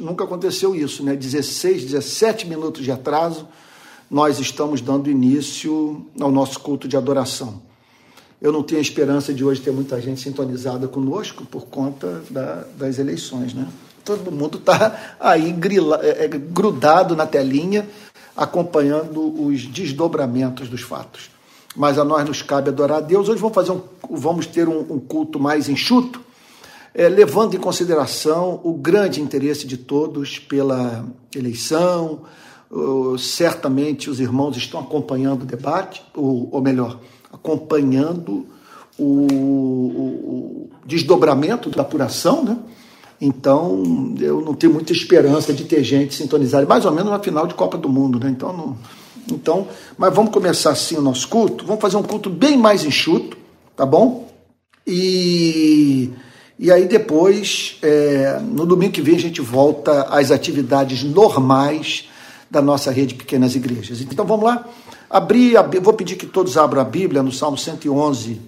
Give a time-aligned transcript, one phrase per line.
[0.00, 1.14] nunca aconteceu isso, né?
[1.14, 3.46] 16, 17 minutos de atraso,
[4.10, 7.60] nós estamos dando início ao nosso culto de adoração.
[8.40, 12.64] Eu não tenho a esperança de hoje ter muita gente sintonizada conosco por conta da,
[12.76, 13.68] das eleições, né?
[14.02, 17.86] Todo mundo está aí grila, é, é, grudado na telinha,
[18.34, 21.30] acompanhando os desdobramentos dos fatos.
[21.74, 23.28] Mas a nós nos cabe adorar a Deus.
[23.28, 26.20] Hoje vamos, fazer um, vamos ter um, um culto mais enxuto,
[26.96, 31.04] é, levando em consideração o grande interesse de todos pela
[31.34, 32.22] eleição.
[32.70, 36.98] Uh, certamente os irmãos estão acompanhando o debate, ou, ou melhor,
[37.30, 38.46] acompanhando
[38.98, 42.58] o, o, o, desdobramento da apuração, né?
[43.20, 47.46] Então, eu não tenho muita esperança de ter gente sintonizada, mais ou menos na final
[47.46, 48.30] de Copa do Mundo, né?
[48.30, 48.76] Então, não,
[49.30, 51.64] então, mas vamos começar assim o nosso culto.
[51.66, 53.36] Vamos fazer um culto bem mais enxuto,
[53.76, 54.28] tá bom?
[54.86, 56.10] E,
[56.58, 62.08] e aí depois, é, no domingo que vem, a gente volta às atividades normais
[62.50, 64.00] da nossa rede Pequenas Igrejas.
[64.00, 64.66] Então vamos lá?
[65.10, 68.40] Abrir, vou pedir que todos abram a Bíblia no Salmo 111.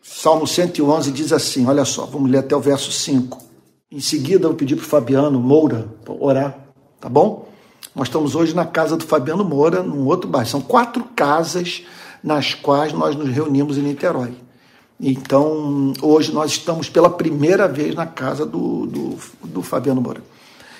[0.00, 3.42] Salmo 111 diz assim: olha só, vamos ler até o verso 5.
[3.90, 6.56] Em seguida, eu pedi para o Fabiano Moura orar,
[7.00, 7.48] tá bom?
[7.92, 10.48] Nós estamos hoje na casa do Fabiano Moura, num outro bairro.
[10.48, 11.82] São quatro casas
[12.22, 14.36] nas quais nós nos reunimos em Niterói.
[15.00, 20.22] Então, hoje nós estamos pela primeira vez na casa do, do, do Fabiano Moura.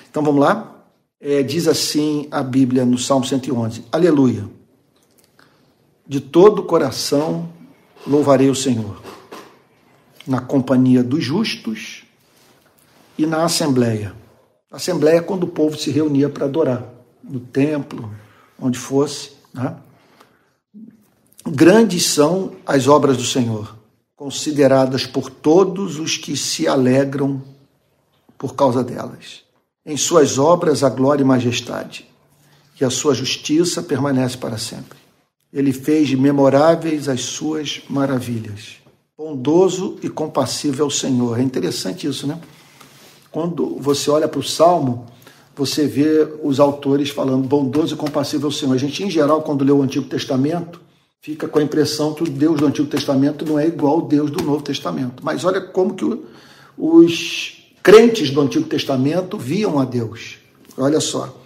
[0.09, 0.85] Então, vamos lá?
[1.19, 4.47] É, diz assim a Bíblia no Salmo 111: Aleluia.
[6.07, 7.49] De todo o coração
[8.05, 9.01] louvarei o Senhor,
[10.27, 12.03] na companhia dos justos
[13.17, 14.13] e na assembleia.
[14.71, 16.85] assembleia é quando o povo se reunia para adorar,
[17.23, 18.11] no templo,
[18.59, 19.31] onde fosse.
[19.53, 19.75] Né?
[21.47, 23.75] Grandes são as obras do Senhor,
[24.21, 27.41] consideradas por todos os que se alegram
[28.37, 29.41] por causa delas.
[29.83, 32.07] Em suas obras a glória e majestade,
[32.79, 34.99] e a sua justiça permanece para sempre.
[35.51, 38.75] Ele fez memoráveis as suas maravilhas.
[39.17, 41.39] Bondoso e compassivo é o Senhor.
[41.39, 42.39] É interessante isso, né?
[43.31, 45.07] Quando você olha para o Salmo,
[45.55, 48.75] você vê os autores falando bondoso e compassivo é o Senhor.
[48.75, 50.79] A gente, em geral, quando lê o Antigo Testamento,
[51.21, 54.31] fica com a impressão que o Deus do Antigo Testamento não é igual ao Deus
[54.31, 55.23] do Novo Testamento.
[55.23, 56.19] Mas olha como que
[56.75, 60.39] os crentes do Antigo Testamento viam a Deus.
[60.75, 61.39] Olha só,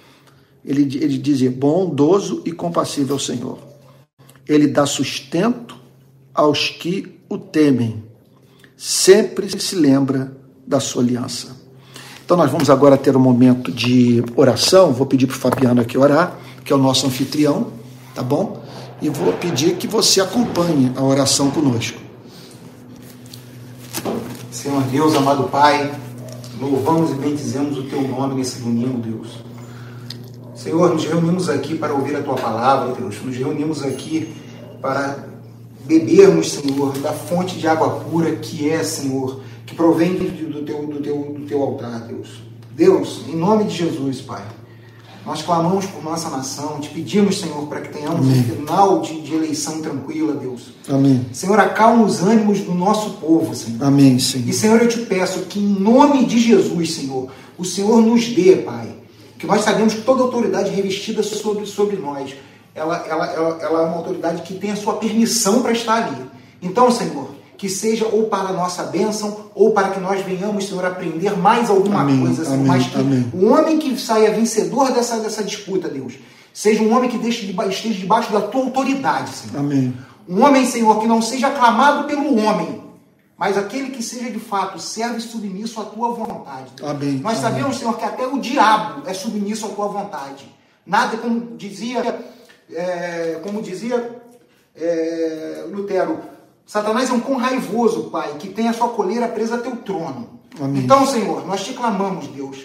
[0.64, 3.60] ele, ele dizia: bondoso e compassivo é o Senhor.
[4.48, 5.76] Ele dá sustento
[6.34, 8.04] aos que o temem,
[8.78, 11.56] sempre se lembra da sua aliança.
[12.24, 14.94] Então, nós vamos agora ter um momento de oração.
[14.94, 17.72] Vou pedir para o Fabiano aqui orar, que é o nosso anfitrião,
[18.16, 18.65] tá bom?
[19.02, 22.00] E vou pedir que você acompanhe a oração conosco.
[24.52, 25.92] Senhor Deus, amado Pai,
[26.60, 29.44] Louvamos e bendizemos o teu nome nesse domingo, Deus.
[30.56, 33.22] Senhor, nos reunimos aqui para ouvir a tua palavra, Deus.
[33.22, 34.34] Nos reunimos aqui
[34.82, 35.28] para
[35.84, 41.02] bebermos, Senhor, da fonte de água pura que é, Senhor, que provém do teu, do
[41.02, 42.42] teu, do teu altar, Deus.
[42.72, 44.44] Deus, em nome de Jesus, Pai.
[45.26, 48.40] Nós clamamos por nossa nação, te pedimos, Senhor, para que tenhamos Amém.
[48.42, 50.74] um final de, de, eleição tranquila, Deus.
[50.88, 51.26] Amém.
[51.34, 53.84] Senhor, acalma os ânimos do nosso povo, Senhor.
[53.84, 54.48] Amém, Senhor.
[54.48, 58.58] E, Senhor, eu te peço que, em nome de Jesus, Senhor, o Senhor nos dê,
[58.58, 58.88] Pai,
[59.40, 62.36] que nós sabemos que toda autoridade revestida sobre, sobre nós,
[62.76, 66.24] ela, ela, ela, ela é uma autoridade que tem a sua permissão para estar ali.
[66.62, 70.86] Então, Senhor, que seja ou para a nossa bênção, ou para que nós venhamos, Senhor,
[70.86, 72.56] aprender mais alguma amém, coisa, Senhor.
[72.56, 73.32] Amém, mas que amém.
[73.34, 76.14] o homem que saia vencedor dessa, dessa disputa, Deus,
[76.54, 79.60] seja um homem que deixe, esteja debaixo da tua autoridade, Senhor.
[79.60, 79.94] Amém.
[80.28, 82.84] Um homem, Senhor, que não seja aclamado pelo homem,
[83.38, 86.72] mas aquele que seja de fato servo e submisso à tua vontade.
[86.82, 87.20] Amém.
[87.20, 90.54] Nós sabemos, Senhor, que até o diabo é submisso à tua vontade.
[90.86, 92.20] Nada, como dizia,
[92.72, 94.22] é, como dizia
[94.76, 96.20] é, Lutero,
[96.66, 100.30] Satanás é um cão raivoso, Pai, que tem a sua coleira presa a teu trono.
[100.60, 100.84] Amém.
[100.84, 102.58] Então, Senhor, nós te clamamos, Deus,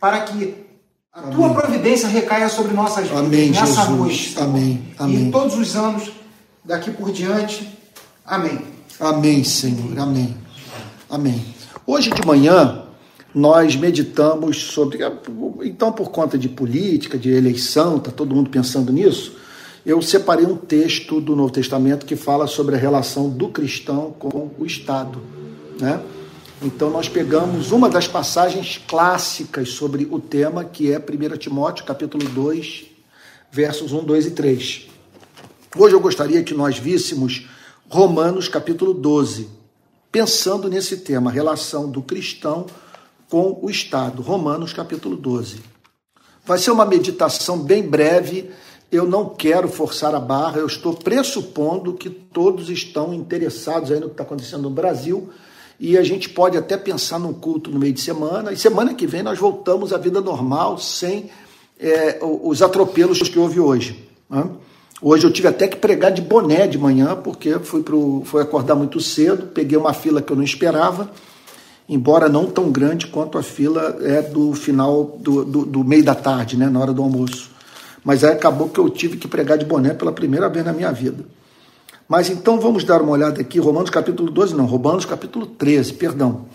[0.00, 0.54] para que
[1.12, 1.34] a Amém.
[1.34, 3.88] tua providência recaia sobre nossas vidas Amém, nessa Jesus.
[3.90, 4.34] noite.
[4.38, 4.82] Amém.
[4.98, 5.28] Amém.
[5.28, 6.10] E todos os anos
[6.64, 7.78] daqui por diante.
[8.26, 8.58] Amém.
[8.98, 9.98] Amém, Senhor.
[9.98, 10.36] Amém.
[11.08, 11.44] Amém.
[11.86, 12.82] Hoje de manhã
[13.32, 14.98] nós meditamos sobre.
[15.64, 19.43] Então, por conta de política, de eleição, está todo mundo pensando nisso
[19.84, 24.50] eu separei um texto do Novo Testamento que fala sobre a relação do cristão com
[24.58, 25.20] o Estado.
[25.78, 26.02] Né?
[26.62, 32.26] Então, nós pegamos uma das passagens clássicas sobre o tema, que é 1 Timóteo, capítulo
[32.26, 32.86] 2,
[33.52, 34.88] versos 1, 2 e 3.
[35.76, 37.46] Hoje eu gostaria que nós víssemos
[37.88, 39.48] Romanos, capítulo 12,
[40.10, 42.66] pensando nesse tema, a relação do cristão
[43.28, 44.22] com o Estado.
[44.22, 45.58] Romanos capítulo 12.
[46.46, 48.50] Vai ser uma meditação bem breve.
[48.94, 54.06] Eu não quero forçar a barra, eu estou pressupondo que todos estão interessados aí no
[54.06, 55.30] que está acontecendo no Brasil
[55.80, 59.04] e a gente pode até pensar num culto no meio de semana, e semana que
[59.04, 61.28] vem nós voltamos à vida normal, sem
[61.76, 64.08] é, os atropelos que houve hoje.
[64.30, 64.48] Né?
[65.02, 68.76] Hoje eu tive até que pregar de boné de manhã, porque fui, pro, fui acordar
[68.76, 71.10] muito cedo, peguei uma fila que eu não esperava,
[71.88, 76.14] embora não tão grande quanto a fila é do final do, do, do meio da
[76.14, 77.53] tarde, né, na hora do almoço.
[78.04, 80.92] Mas aí acabou que eu tive que pregar de boné pela primeira vez na minha
[80.92, 81.24] vida.
[82.06, 86.46] Mas então vamos dar uma olhada aqui, Romanos capítulo 12, não, Romanos capítulo 13, perdão.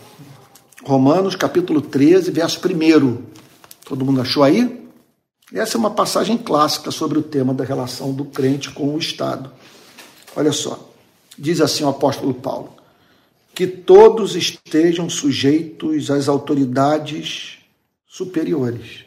[0.84, 3.18] Romanos capítulo 13, verso 1.
[3.84, 4.88] Todo mundo achou aí?
[5.52, 9.50] Essa é uma passagem clássica sobre o tema da relação do crente com o Estado.
[10.36, 10.88] Olha só,
[11.36, 12.74] diz assim o apóstolo Paulo:
[13.52, 17.58] que todos estejam sujeitos às autoridades
[18.06, 19.04] superiores.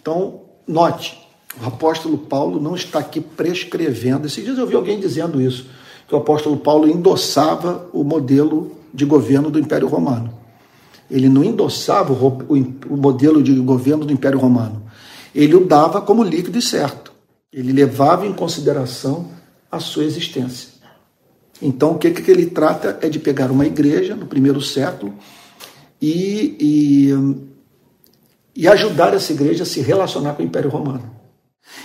[0.00, 1.25] Então, note,
[1.62, 4.26] o apóstolo Paulo não está aqui prescrevendo.
[4.26, 5.66] Esses dias eu vi alguém dizendo isso,
[6.06, 10.32] que o apóstolo Paulo endossava o modelo de governo do Império Romano.
[11.10, 14.82] Ele não endossava o modelo de governo do Império Romano.
[15.34, 17.12] Ele o dava como líquido e certo.
[17.52, 19.28] Ele levava em consideração
[19.70, 20.76] a sua existência.
[21.60, 25.14] Então, o que, que ele trata é de pegar uma igreja no primeiro século
[26.00, 27.46] e, e,
[28.54, 31.15] e ajudar essa igreja a se relacionar com o Império Romano.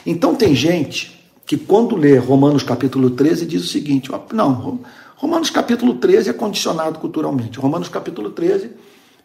[0.05, 4.79] Então tem gente que quando lê Romanos capítulo 13 diz o seguinte, não,
[5.15, 7.59] Romanos capítulo 13 é condicionado culturalmente.
[7.59, 8.71] Romanos capítulo 13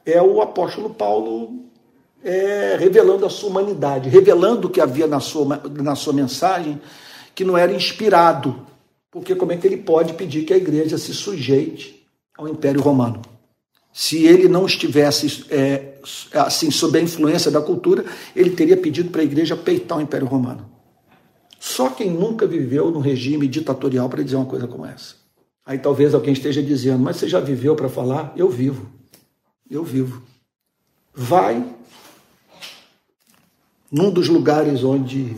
[0.04, 1.64] é o apóstolo Paulo
[2.22, 6.80] é, revelando a sua humanidade, revelando o que havia na sua, na sua mensagem
[7.34, 8.66] que não era inspirado.
[9.10, 12.06] Porque como é que ele pode pedir que a igreja se sujeite
[12.36, 13.22] ao Império Romano?
[13.98, 15.94] Se ele não estivesse é,
[16.34, 18.04] assim sob a influência da cultura,
[18.36, 20.70] ele teria pedido para a igreja peitar o Império Romano.
[21.58, 25.14] Só quem nunca viveu num regime ditatorial para dizer uma coisa como essa.
[25.64, 28.34] Aí talvez alguém esteja dizendo, mas você já viveu para falar?
[28.36, 28.86] Eu vivo.
[29.68, 30.22] Eu vivo.
[31.14, 31.64] Vai
[33.90, 35.34] num dos lugares onde.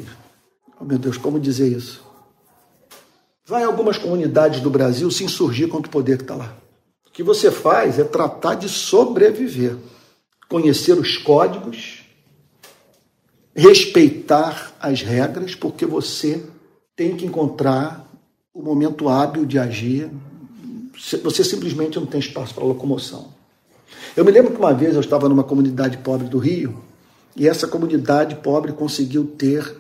[0.81, 2.02] Oh meu Deus, como dizer isso?
[3.46, 6.58] Vai em algumas comunidades do Brasil se insurgir contra o poder que está lá.
[7.18, 9.76] Que você faz é tratar de sobreviver
[10.48, 12.04] conhecer os códigos,
[13.52, 16.44] respeitar as regras, porque você
[16.94, 18.08] tem que encontrar
[18.54, 20.08] o momento hábil de agir.
[21.24, 23.32] Você simplesmente não tem espaço para locomoção.
[24.16, 26.84] Eu me lembro que uma vez eu estava numa comunidade pobre do Rio
[27.34, 29.76] e essa comunidade pobre conseguiu ter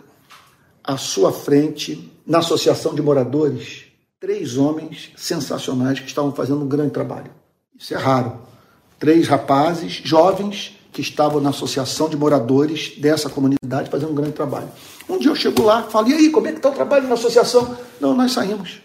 [0.82, 3.87] à sua frente, na associação de moradores,
[4.20, 7.30] três homens sensacionais que estavam fazendo um grande trabalho.
[7.78, 8.48] Isso é raro
[8.98, 14.68] três rapazes jovens que estavam na associação de moradores dessa comunidade fazendo um grande trabalho.
[15.08, 17.14] Um dia eu chego lá, falo, e aí, como é que está o trabalho na
[17.14, 17.76] associação?
[18.00, 18.80] Não, nós saímos.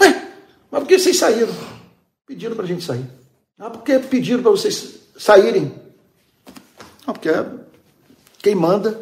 [0.00, 0.28] Ué,
[0.70, 1.52] mas por que vocês saíram?
[2.26, 3.04] Pediram para a gente sair.
[3.58, 5.74] Ah, por que pediram para vocês saírem?
[7.06, 7.30] Ah, porque
[8.38, 9.00] quem manda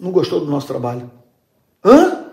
[0.00, 1.10] não gostou do nosso trabalho.
[1.84, 2.23] Hã?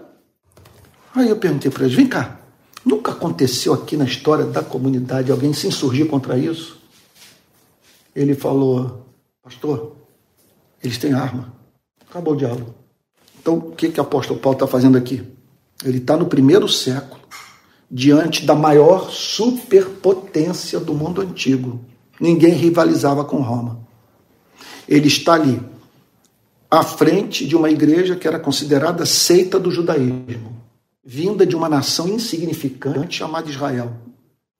[1.14, 2.40] Aí eu perguntei para eles, vem cá,
[2.86, 6.82] nunca aconteceu aqui na história da comunidade alguém se insurgir contra isso?
[8.16, 9.06] ele falou:
[9.42, 9.96] Pastor,
[10.84, 11.54] eles têm arma.
[12.10, 12.76] Acabou o diálogo.
[13.40, 15.24] Então, o que, que o apóstolo Paulo está fazendo aqui?
[15.84, 17.22] Ele está no primeiro século,
[17.90, 21.84] diante da maior superpotência do mundo antigo.
[22.20, 23.80] Ninguém rivalizava com Roma.
[24.88, 25.60] Ele está ali,
[26.70, 30.61] à frente de uma igreja que era considerada seita do judaísmo,
[31.04, 33.94] vinda de uma nação insignificante chamada Israel.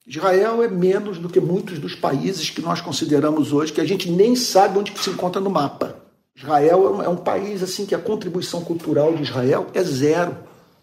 [0.06, 4.10] Israel é menos do que muitos dos países que nós consideramos hoje, que a gente
[4.10, 5.96] nem sabe onde se encontra no mapa.
[6.36, 10.36] Israel é um é país assim que a contribuição cultural de Israel é zero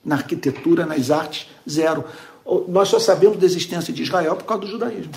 [0.05, 2.05] na arquitetura, nas artes, zero.
[2.69, 5.13] Nós só sabemos da existência de Israel por causa do judaísmo.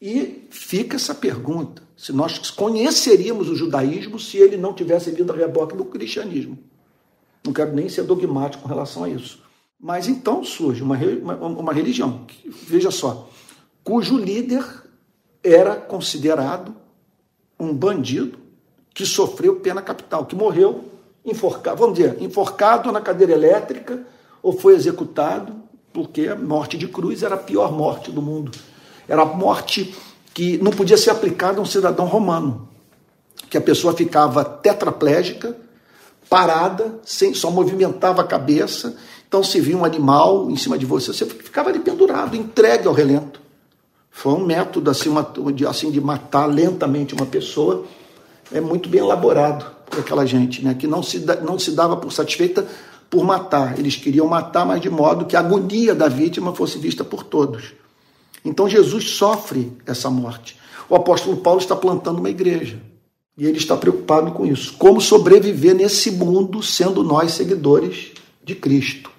[0.00, 5.36] E fica essa pergunta: se nós conheceríamos o judaísmo se ele não tivesse vindo a
[5.36, 6.56] reboque do cristianismo?
[7.44, 9.42] Não quero nem ser dogmático com relação a isso.
[9.80, 13.28] Mas então surge uma, uma, uma religião, que, veja só,
[13.82, 14.64] cujo líder
[15.42, 16.74] era considerado
[17.58, 18.38] um bandido
[18.92, 20.84] que sofreu pena capital, que morreu
[21.24, 24.06] enforcado, vamos dizer, enforcado na cadeira elétrica
[24.42, 25.54] ou foi executado,
[25.92, 28.52] porque a morte de cruz era a pior morte do mundo.
[29.08, 29.94] Era a morte
[30.32, 32.68] que não podia ser aplicada a um cidadão romano,
[33.48, 35.56] que a pessoa ficava tetraplégica,
[36.28, 38.96] parada, sem, só movimentava a cabeça,
[39.30, 42.92] então se via um animal em cima de você, você ficava ali pendurado, entregue ao
[42.92, 43.40] relento
[44.10, 45.22] Foi um método assim, uma,
[45.54, 47.84] de, assim, de matar lentamente uma pessoa,
[48.50, 50.74] é muito bem elaborado por aquela gente, né?
[50.74, 52.66] que não se, não se dava por satisfeita
[53.08, 53.78] por matar.
[53.78, 57.72] Eles queriam matar, mas de modo que a agonia da vítima fosse vista por todos.
[58.44, 60.56] Então Jesus sofre essa morte.
[60.88, 62.80] O apóstolo Paulo está plantando uma igreja.
[63.38, 64.74] E ele está preocupado com isso.
[64.76, 68.10] Como sobreviver nesse mundo sendo nós seguidores
[68.42, 69.09] de Cristo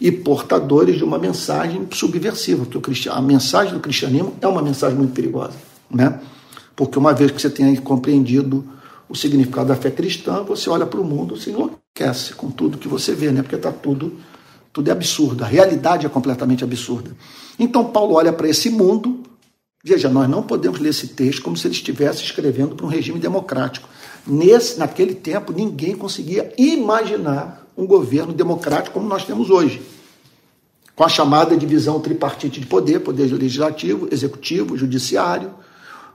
[0.00, 5.12] e portadores de uma mensagem subversiva, porque a mensagem do cristianismo é uma mensagem muito
[5.12, 5.54] perigosa,
[5.90, 6.20] né?
[6.76, 8.64] Porque uma vez que você tenha compreendido
[9.08, 12.88] o significado da fé cristã, você olha para o mundo, se enlouquece com tudo que
[12.88, 13.42] você vê, né?
[13.42, 14.12] Porque está tudo
[14.72, 17.16] tudo é absurdo, a realidade é completamente absurda.
[17.56, 19.22] Então Paulo olha para esse mundo
[19.86, 23.18] Veja, nós não podemos ler esse texto como se ele estivesse escrevendo para um regime
[23.18, 23.86] democrático.
[24.26, 29.82] Nesse, naquele tempo, ninguém conseguia imaginar um governo democrático como nós temos hoje.
[30.94, 35.52] Com a chamada divisão tripartite de poder, poder legislativo, executivo, judiciário,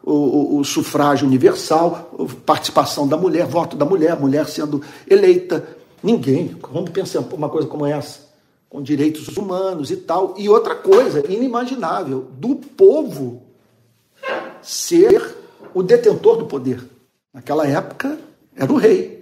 [0.01, 5.67] o, o, o sufrágio universal, participação da mulher, voto da mulher, mulher sendo eleita.
[6.01, 8.21] Ninguém, vamos pensar uma coisa como essa,
[8.69, 10.33] com direitos humanos e tal.
[10.37, 13.43] E outra coisa inimaginável, do povo
[14.61, 15.35] ser
[15.73, 16.81] o detentor do poder.
[17.33, 18.17] Naquela época
[18.55, 19.18] era o rei.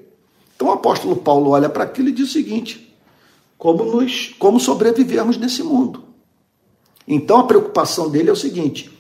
[0.57, 2.91] Então o apóstolo Paulo olha para aquilo e diz o seguinte:
[3.59, 6.03] como, nos, como sobrevivermos nesse mundo.
[7.07, 8.91] Então a preocupação dele é o seguinte: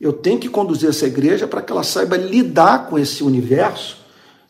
[0.00, 3.98] eu tenho que conduzir essa igreja para que ela saiba lidar com esse universo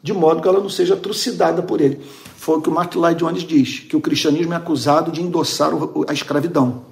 [0.00, 2.00] de modo que ela não seja trucidada por ele.
[2.36, 5.72] Foi o que o Martin Lloyd Jones diz, que o cristianismo é acusado de endossar
[6.08, 6.86] a escravidão.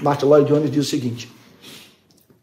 [0.00, 1.30] Martin Lloyd Jones diz o seguinte: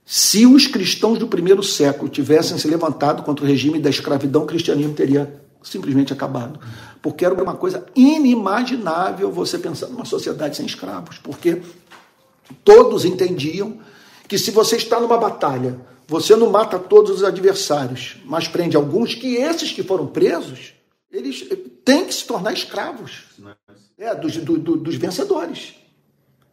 [0.06, 4.48] se os cristãos do primeiro século tivessem se levantado contra o regime da escravidão, o
[4.48, 6.60] cristianismo teria simplesmente acabado.
[7.02, 11.18] Porque era uma coisa inimaginável você pensar numa sociedade sem escravos.
[11.18, 11.62] Porque
[12.64, 13.80] todos entendiam
[14.28, 19.16] que se você está numa batalha, você não mata todos os adversários, mas prende alguns,
[19.16, 20.74] que esses que foram presos,
[21.12, 21.48] eles
[21.86, 23.26] têm que se tornar escravos
[23.98, 25.76] é, dos, do, do, dos vencedores.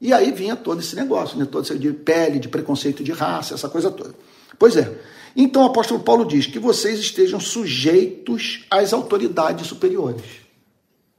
[0.00, 1.46] E aí vinha todo esse negócio, né?
[1.50, 4.14] todo esse de pele, de preconceito de raça, essa coisa toda.
[4.58, 4.94] Pois é.
[5.36, 10.22] Então o apóstolo Paulo diz que vocês estejam sujeitos às autoridades superiores.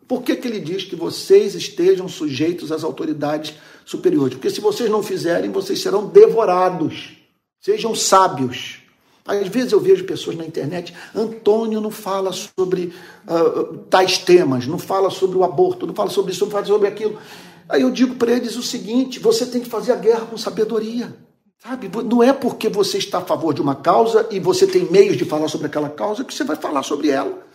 [0.07, 3.53] Por que, que ele diz que vocês estejam sujeitos às autoridades
[3.85, 4.33] superiores?
[4.33, 7.17] Porque se vocês não fizerem, vocês serão devorados.
[7.61, 8.79] Sejam sábios.
[9.23, 12.93] Às vezes eu vejo pessoas na internet, Antônio não fala sobre
[13.27, 16.87] uh, tais temas, não fala sobre o aborto, não fala sobre isso, não fala sobre
[16.87, 17.19] aquilo.
[17.67, 21.13] Aí eu digo para eles o seguinte: você tem que fazer a guerra com sabedoria.
[21.59, 21.89] Sabe?
[22.03, 25.25] Não é porque você está a favor de uma causa e você tem meios de
[25.25, 27.45] falar sobre aquela causa que você vai falar sobre ela.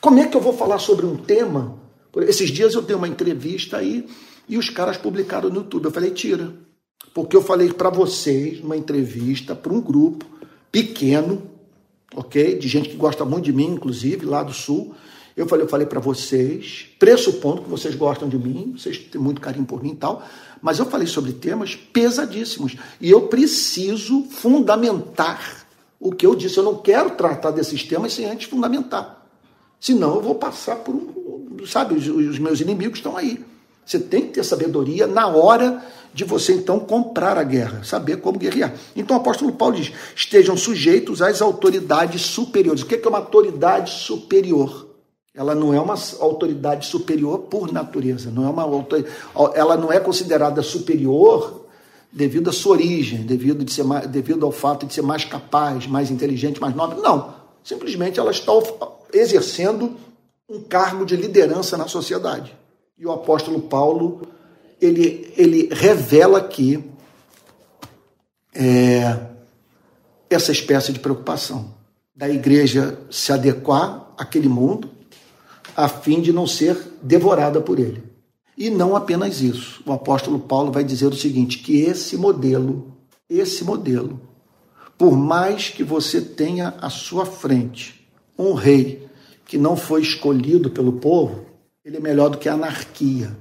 [0.00, 1.78] Como é que eu vou falar sobre um tema?
[2.18, 4.06] Esses dias eu dei uma entrevista aí
[4.48, 5.86] e os caras publicaram no YouTube.
[5.86, 6.52] Eu falei, tira.
[7.14, 10.26] Porque eu falei para vocês, numa entrevista para um grupo
[10.70, 11.50] pequeno,
[12.14, 12.58] ok?
[12.58, 14.94] De gente que gosta muito de mim, inclusive, lá do Sul.
[15.36, 19.38] Eu falei, eu falei para vocês, pressupondo que vocês gostam de mim, vocês têm muito
[19.38, 20.22] carinho por mim e tal,
[20.62, 25.66] mas eu falei sobre temas pesadíssimos e eu preciso fundamentar
[26.00, 26.56] o que eu disse.
[26.56, 29.26] Eu não quero tratar desses temas sem antes fundamentar.
[29.78, 31.66] Senão eu vou passar por um.
[31.66, 33.44] Sabe, os, os meus inimigos estão aí.
[33.84, 38.38] Você tem que ter sabedoria na hora de você então comprar a guerra, saber como
[38.38, 38.74] guerrear.
[38.96, 42.82] Então o apóstolo Paulo diz: estejam sujeitos às autoridades superiores.
[42.82, 44.85] O que é uma autoridade superior?
[45.36, 48.64] Ela não é uma autoridade superior por natureza, não é uma
[49.54, 51.66] ela não é considerada superior
[52.10, 56.10] devido à sua origem, devido, de ser devido ao fato de ser mais capaz, mais
[56.10, 57.00] inteligente, mais nobre.
[57.00, 57.34] Não.
[57.62, 58.52] Simplesmente ela está
[59.12, 59.94] exercendo
[60.48, 62.56] um cargo de liderança na sociedade.
[62.98, 64.22] E o apóstolo Paulo
[64.80, 66.82] ele, ele revela aqui
[68.54, 69.18] é,
[70.30, 71.74] essa espécie de preocupação
[72.14, 74.95] da igreja se adequar àquele mundo,
[75.74, 78.02] a fim de não ser devorada por ele.
[78.56, 79.82] E não apenas isso.
[79.84, 82.92] O apóstolo Paulo vai dizer o seguinte: que esse modelo,
[83.28, 84.20] esse modelo,
[84.96, 88.06] por mais que você tenha à sua frente
[88.38, 89.06] um rei
[89.44, 91.46] que não foi escolhido pelo povo,
[91.84, 93.36] ele é melhor do que a anarquia.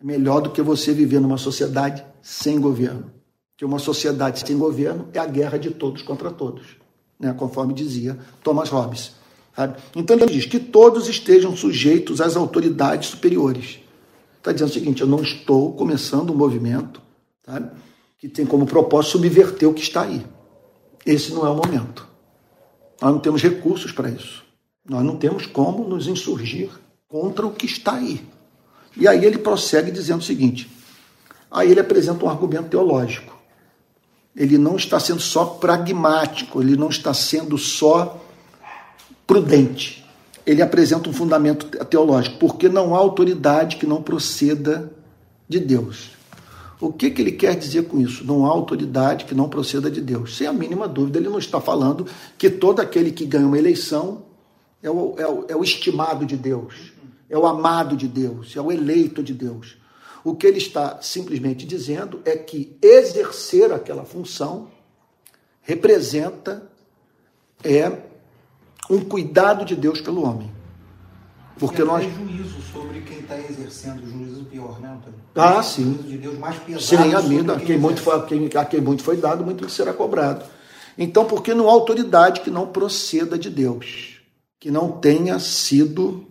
[0.00, 3.12] É melhor do que você viver numa sociedade sem governo.
[3.56, 6.78] Que uma sociedade sem governo é a guerra de todos contra todos,
[7.18, 7.34] né?
[7.34, 9.12] conforme dizia Thomas Hobbes.
[9.54, 9.78] Sabe?
[9.94, 13.80] Então ele diz que todos estejam sujeitos às autoridades superiores.
[14.38, 17.00] Está dizendo o seguinte: eu não estou começando um movimento
[17.44, 17.70] sabe?
[18.18, 20.24] que tem como propósito subverter o que está aí.
[21.04, 22.06] Esse não é o momento.
[23.00, 24.44] Nós não temos recursos para isso.
[24.88, 26.70] Nós não temos como nos insurgir
[27.08, 28.24] contra o que está aí.
[28.96, 30.70] E aí ele prossegue dizendo o seguinte:
[31.50, 33.38] aí ele apresenta um argumento teológico.
[34.34, 38.20] ele não está sendo só pragmático, ele não está sendo só
[39.30, 40.04] prudente.
[40.44, 44.92] Ele apresenta um fundamento teológico, porque não há autoridade que não proceda
[45.48, 46.10] de Deus.
[46.80, 48.24] O que, que ele quer dizer com isso?
[48.24, 50.36] Não há autoridade que não proceda de Deus.
[50.36, 52.06] Sem a mínima dúvida, ele não está falando
[52.36, 54.22] que todo aquele que ganha uma eleição
[54.82, 56.92] é o, é o, é o estimado de Deus,
[57.28, 59.76] é o amado de Deus, é o eleito de Deus.
[60.24, 64.68] O que ele está simplesmente dizendo é que exercer aquela função
[65.62, 66.68] representa
[67.62, 68.09] é
[68.90, 70.50] um cuidado de Deus pelo homem.
[71.58, 72.04] Porque nós.
[72.04, 75.20] juízo sobre quem está exercendo, juízo pior, né, Antônio?
[75.34, 75.84] Ah, sim.
[75.84, 77.02] juízo de Deus mais pesado.
[77.02, 79.68] Sim, a, vida, a, quem muito foi, a, quem, a quem muito foi dado, muito
[79.68, 80.44] será cobrado.
[80.98, 84.20] Então, porque não há autoridade que não proceda de Deus,
[84.58, 86.26] que não tenha sido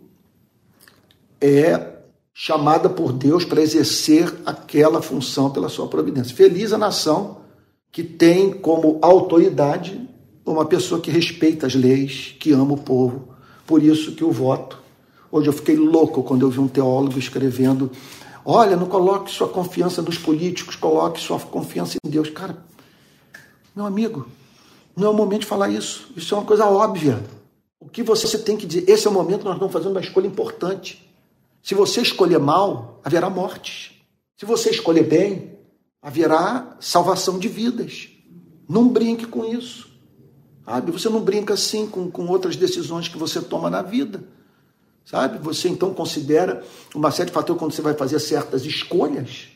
[1.39, 1.93] é,
[2.33, 6.35] chamada por Deus para exercer aquela função pela sua providência.
[6.35, 7.37] Feliz a nação
[7.91, 10.08] que tem como autoridade
[10.53, 13.29] uma pessoa que respeita as leis, que ama o povo.
[13.65, 14.79] Por isso que o voto
[15.31, 17.91] Hoje eu fiquei louco quando eu vi um teólogo escrevendo:
[18.43, 22.29] olha, não coloque sua confiança nos políticos, coloque sua confiança em Deus.
[22.29, 22.57] Cara,
[23.75, 24.27] meu amigo,
[24.95, 26.11] não é o momento de falar isso.
[26.15, 27.23] Isso é uma coisa óbvia.
[27.79, 28.89] O que você tem que dizer?
[28.89, 31.07] Esse é o momento que nós estamos fazendo uma escolha importante.
[31.61, 33.91] Se você escolher mal, haverá mortes.
[34.35, 35.57] Se você escolher bem,
[36.01, 38.09] haverá salvação de vidas.
[38.67, 39.88] Não brinque com isso.
[40.69, 40.91] Sabe?
[40.91, 44.23] Você não brinca assim com, com outras decisões que você toma na vida.
[45.03, 45.39] Sabe?
[45.39, 49.47] Você então considera uma série de fatores quando você vai fazer certas escolhas.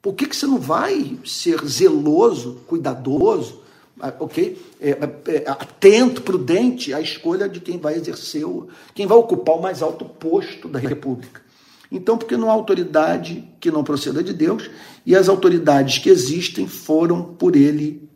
[0.00, 3.60] Por que, que você não vai ser zeloso, cuidadoso,
[3.98, 4.56] ah, ok?
[4.80, 9.56] É, é, é, atento, prudente à escolha de quem vai exercer, o, quem vai ocupar
[9.56, 11.42] o mais alto posto da República?
[11.90, 14.70] Então, porque não há autoridade que não proceda de Deus,
[15.04, 18.08] e as autoridades que existem foram por ele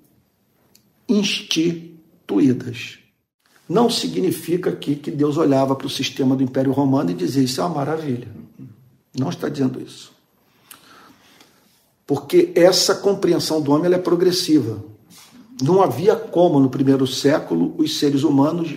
[1.09, 1.90] instituídas
[3.71, 7.61] não significa aqui que Deus olhava para o sistema do Império Romano e dizia isso
[7.61, 8.27] é uma maravilha.
[9.17, 10.13] Não está dizendo isso.
[12.05, 14.83] Porque essa compreensão do homem é progressiva.
[15.63, 18.75] Não havia como, no primeiro século, os seres humanos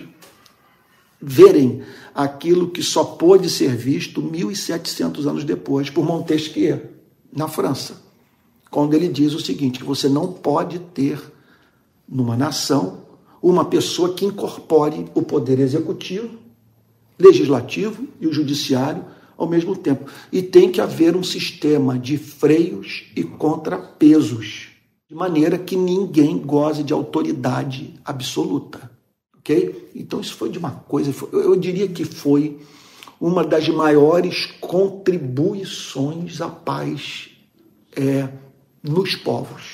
[1.20, 1.82] verem
[2.14, 6.92] aquilo que só pôde ser visto 1.700 anos depois por Montesquieu,
[7.32, 8.00] na França,
[8.70, 11.20] quando ele diz o seguinte: que você não pode ter
[12.08, 13.03] numa nação
[13.50, 16.38] uma pessoa que incorpore o poder executivo,
[17.18, 19.04] legislativo e o judiciário
[19.36, 20.10] ao mesmo tempo.
[20.32, 24.68] E tem que haver um sistema de freios e contrapesos,
[25.06, 28.90] de maneira que ninguém goze de autoridade absoluta.
[29.36, 29.90] Ok?
[29.94, 32.58] Então, isso foi de uma coisa, eu diria que foi
[33.20, 37.28] uma das maiores contribuições à paz
[37.94, 38.26] é,
[38.82, 39.73] nos povos.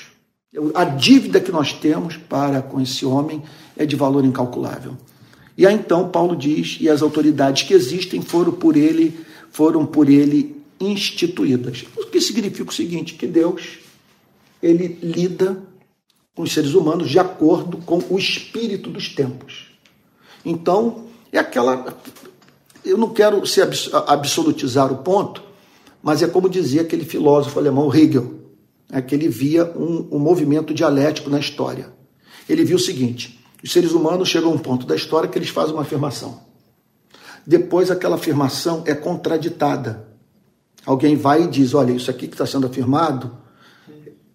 [0.73, 3.41] A dívida que nós temos para com esse homem
[3.77, 4.97] é de valor incalculável.
[5.57, 9.17] E aí então Paulo diz: "E as autoridades que existem foram por ele,
[9.49, 11.85] foram por ele instituídas".
[11.95, 13.79] O que significa o seguinte, que Deus
[14.61, 15.61] ele lida
[16.35, 19.71] com os seres humanos de acordo com o espírito dos tempos.
[20.43, 21.97] Então, é aquela
[22.83, 23.61] eu não quero se
[24.07, 25.43] absolutizar o ponto,
[26.01, 28.40] mas é como dizia aquele filósofo alemão Hegel,
[28.91, 31.93] é que ele via um, um movimento dialético na história.
[32.47, 35.49] Ele viu o seguinte: os seres humanos chegam a um ponto da história que eles
[35.49, 36.41] fazem uma afirmação.
[37.47, 40.07] Depois aquela afirmação é contraditada.
[40.85, 43.37] Alguém vai e diz: olha, isso aqui que está sendo afirmado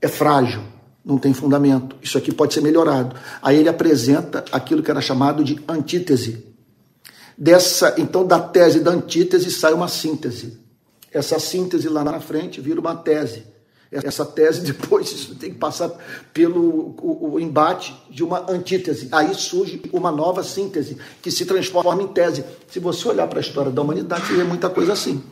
[0.00, 0.62] é frágil,
[1.04, 3.14] não tem fundamento, isso aqui pode ser melhorado.
[3.42, 6.46] Aí ele apresenta aquilo que era chamado de antítese.
[7.38, 10.58] Dessa, então, da tese da antítese sai uma síntese.
[11.12, 13.55] Essa síntese lá na frente vira uma tese
[14.04, 15.90] essa tese, depois isso tem que passar
[16.32, 19.08] pelo o, o, embate de uma antítese.
[19.12, 22.44] Aí surge uma nova síntese, que se transforma em tese.
[22.68, 25.22] Se você olhar para a história da humanidade, você vê muita coisa assim.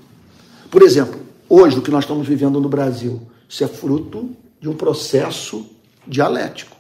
[0.71, 4.75] Por exemplo, hoje, o que nós estamos vivendo no Brasil, isso é fruto de um
[4.75, 5.67] processo
[6.07, 6.77] dialético.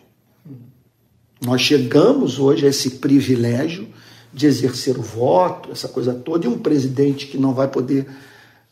[1.40, 3.88] Nós chegamos hoje a esse privilégio
[4.32, 8.06] de exercer o voto, essa coisa toda, e um presidente que não vai poder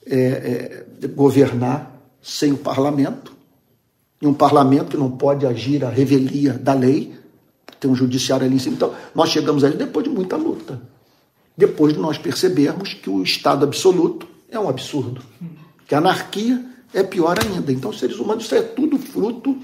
[0.05, 1.91] é, é, governar
[2.23, 3.33] sem o parlamento,
[4.21, 7.13] e um parlamento que não pode agir à revelia da lei,
[7.81, 8.77] tem um judiciário ali em cima.
[8.77, 10.81] Então, nós chegamos ali depois de muita luta.
[11.57, 15.21] Depois de nós percebermos que o Estado absoluto é um absurdo,
[15.89, 17.73] que a anarquia é pior ainda.
[17.73, 19.59] Então, seres humanos, isso é tudo fruto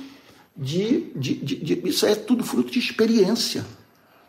[0.56, 3.64] de, de, de, de isso é tudo fruto de experiência.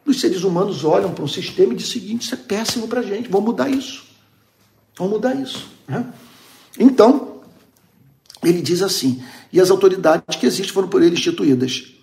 [0.06, 3.00] Os seres humanos olham para um sistema e dizem o seguinte: isso é péssimo para
[3.00, 4.06] a gente, vamos mudar isso.
[4.98, 5.68] Vamos mudar isso.
[5.88, 6.14] Né?
[6.78, 7.29] Então,
[8.44, 9.22] ele diz assim:
[9.52, 11.94] e as autoridades que existem foram por ele instituídas.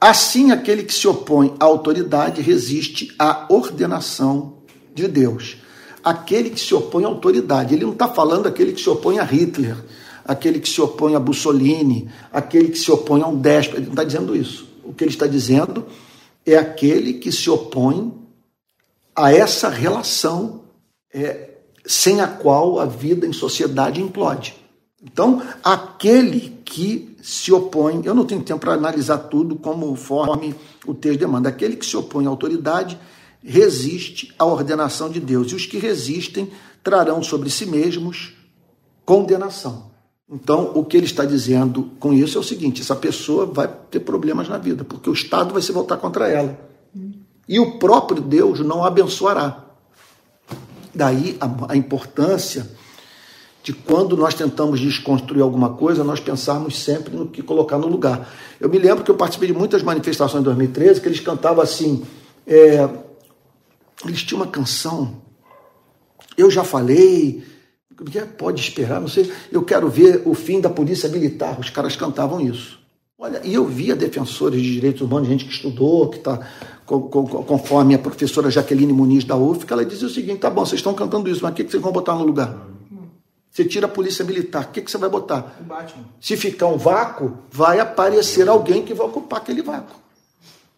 [0.00, 4.54] Assim, aquele que se opõe à autoridade resiste à ordenação
[4.94, 5.58] de Deus.
[6.02, 9.24] Aquele que se opõe à autoridade, ele não está falando aquele que se opõe a
[9.24, 9.76] Hitler,
[10.24, 13.92] aquele que se opõe a Mussolini, aquele que se opõe a um déspota, ele não
[13.92, 14.66] está dizendo isso.
[14.82, 15.86] O que ele está dizendo
[16.46, 18.14] é aquele que se opõe
[19.14, 20.62] a essa relação
[21.12, 21.50] é,
[21.84, 24.59] sem a qual a vida em sociedade implode.
[25.02, 30.54] Então, aquele que se opõe, eu não tenho tempo para analisar tudo conforme
[30.86, 32.98] o texto demanda, aquele que se opõe à autoridade
[33.42, 36.50] resiste à ordenação de Deus, e os que resistem
[36.82, 38.34] trarão sobre si mesmos
[39.04, 39.90] condenação.
[40.30, 44.00] Então, o que ele está dizendo com isso é o seguinte: essa pessoa vai ter
[44.00, 46.56] problemas na vida, porque o Estado vai se voltar contra ela.
[47.48, 49.64] E o próprio Deus não a abençoará.
[50.94, 52.70] Daí a, a importância
[53.62, 58.32] de quando nós tentamos desconstruir alguma coisa, nós pensarmos sempre no que colocar no lugar.
[58.58, 62.02] Eu me lembro que eu participei de muitas manifestações em 2013 que eles cantavam assim.
[62.46, 62.88] É,
[64.04, 65.16] eles tinham uma canção.
[66.36, 67.44] Eu já falei.
[68.38, 69.30] Pode esperar, não sei.
[69.52, 71.60] Eu quero ver o fim da polícia militar.
[71.60, 72.78] Os caras cantavam isso.
[73.18, 76.40] Olha, e eu via defensores de direitos humanos, gente que estudou, que está
[76.86, 80.78] conforme a professora Jaqueline Muniz da UF, que ela dizia o seguinte: tá bom, vocês
[80.78, 82.69] estão cantando isso, mas o que vocês vão botar no lugar?
[83.50, 85.56] Você tira a polícia militar, o que, que você vai botar?
[85.60, 86.04] O Batman.
[86.20, 89.96] Se ficar um vácuo, vai aparecer alguém que vai ocupar aquele vácuo.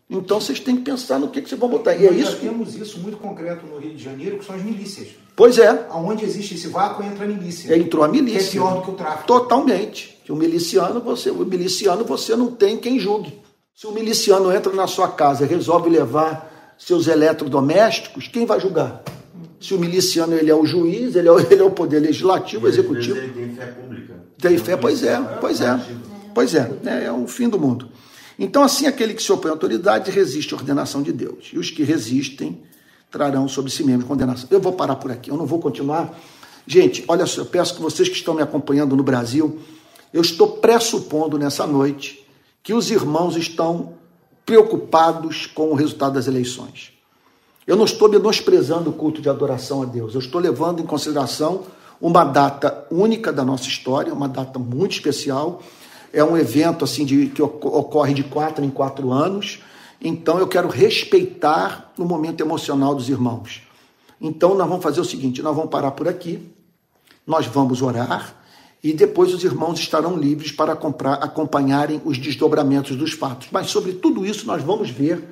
[0.08, 1.94] Então vocês têm que pensar no que, que vocês vão botar.
[1.94, 2.32] E Nós é isso.
[2.32, 5.08] já temos isso muito concreto no Rio de Janeiro, que são as milícias.
[5.34, 5.86] Pois é.
[5.90, 7.76] Aonde existe esse vácuo, entra a milícia.
[7.76, 8.40] Entrou a milícia.
[8.40, 9.26] Que é pior do que o tráfico.
[9.26, 10.20] Totalmente.
[10.24, 13.40] Que o miliciano, você, o miliciano, você não tem quem julgue.
[13.74, 19.02] Se o miliciano entra na sua casa e resolve levar seus eletrodomésticos, quem vai julgar?
[19.62, 22.66] Se o miliciano ele é o juiz, ele é o, ele é o poder legislativo,
[22.68, 23.16] executivo.
[23.16, 24.14] Ele tem fé pública.
[24.38, 25.80] Tem fé, pois é, pois é.
[26.34, 27.88] Pois é, é, é o fim do mundo.
[28.38, 31.50] Então, assim, aquele que se opõe à autoridade resiste à ordenação de Deus.
[31.52, 32.62] E os que resistem
[33.10, 34.48] trarão sobre si mesmo condenação.
[34.50, 36.18] Eu vou parar por aqui, eu não vou continuar.
[36.66, 39.60] Gente, olha só, eu peço que vocês que estão me acompanhando no Brasil,
[40.12, 42.26] eu estou pressupondo nessa noite
[42.62, 43.94] que os irmãos estão
[44.46, 46.91] preocupados com o resultado das eleições.
[47.66, 51.62] Eu não estou menosprezando o culto de adoração a Deus, eu estou levando em consideração
[52.00, 55.62] uma data única da nossa história, uma data muito especial.
[56.12, 59.60] É um evento assim de, que ocorre de quatro em quatro anos.
[60.00, 63.62] Então eu quero respeitar o momento emocional dos irmãos.
[64.20, 66.52] Então nós vamos fazer o seguinte: nós vamos parar por aqui,
[67.24, 68.34] nós vamos orar
[68.82, 73.46] e depois os irmãos estarão livres para acompanharem os desdobramentos dos fatos.
[73.52, 75.22] Mas sobre tudo isso nós vamos ver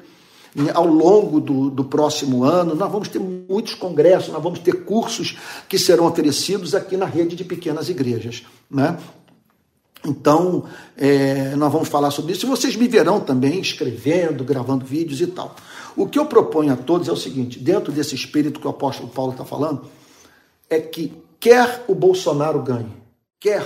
[0.74, 2.74] ao longo do, do próximo ano.
[2.74, 5.36] Nós vamos ter muitos congressos, nós vamos ter cursos
[5.68, 8.42] que serão oferecidos aqui na rede de pequenas igrejas.
[8.70, 8.98] Né?
[10.04, 10.64] Então,
[10.96, 12.46] é, nós vamos falar sobre isso.
[12.46, 15.54] E vocês me verão também escrevendo, gravando vídeos e tal.
[15.96, 19.08] O que eu proponho a todos é o seguinte: dentro desse espírito que o apóstolo
[19.08, 19.82] Paulo está falando,
[20.68, 22.92] é que quer o Bolsonaro ganhe,
[23.38, 23.64] quer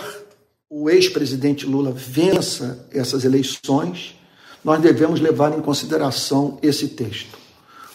[0.69, 4.17] o ex-presidente Lula vença essas eleições,
[4.65, 7.39] nós devemos levar em consideração esse texto.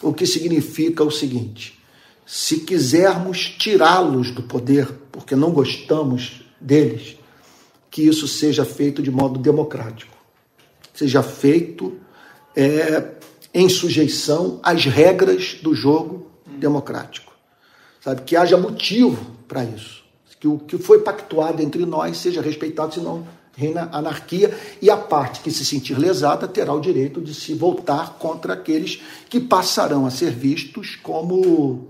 [0.02, 1.80] O que significa o seguinte:
[2.26, 7.18] se quisermos tirá-los do poder, porque não gostamos deles,
[7.90, 10.16] que isso seja feito de modo democrático,
[10.94, 11.98] seja feito
[12.56, 13.16] é,
[13.54, 17.34] em sujeição às regras do jogo democrático.
[18.00, 18.22] Sabe?
[18.22, 20.04] Que haja motivo para isso.
[20.40, 23.28] Que o que foi pactuado entre nós seja respeitado, senão
[23.60, 28.14] reina anarquia, e a parte que se sentir lesada terá o direito de se voltar
[28.18, 31.90] contra aqueles que passarão a ser vistos como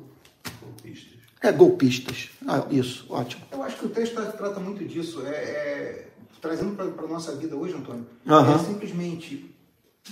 [0.62, 1.20] Golpistas.
[1.42, 2.30] é, golpistas.
[2.48, 3.44] Ah, isso, ótimo.
[3.52, 5.22] Eu acho que o texto trata muito disso.
[5.26, 6.08] É, é,
[6.42, 8.56] trazendo para a nossa vida hoje, Antônio, Aham.
[8.56, 9.54] é simplesmente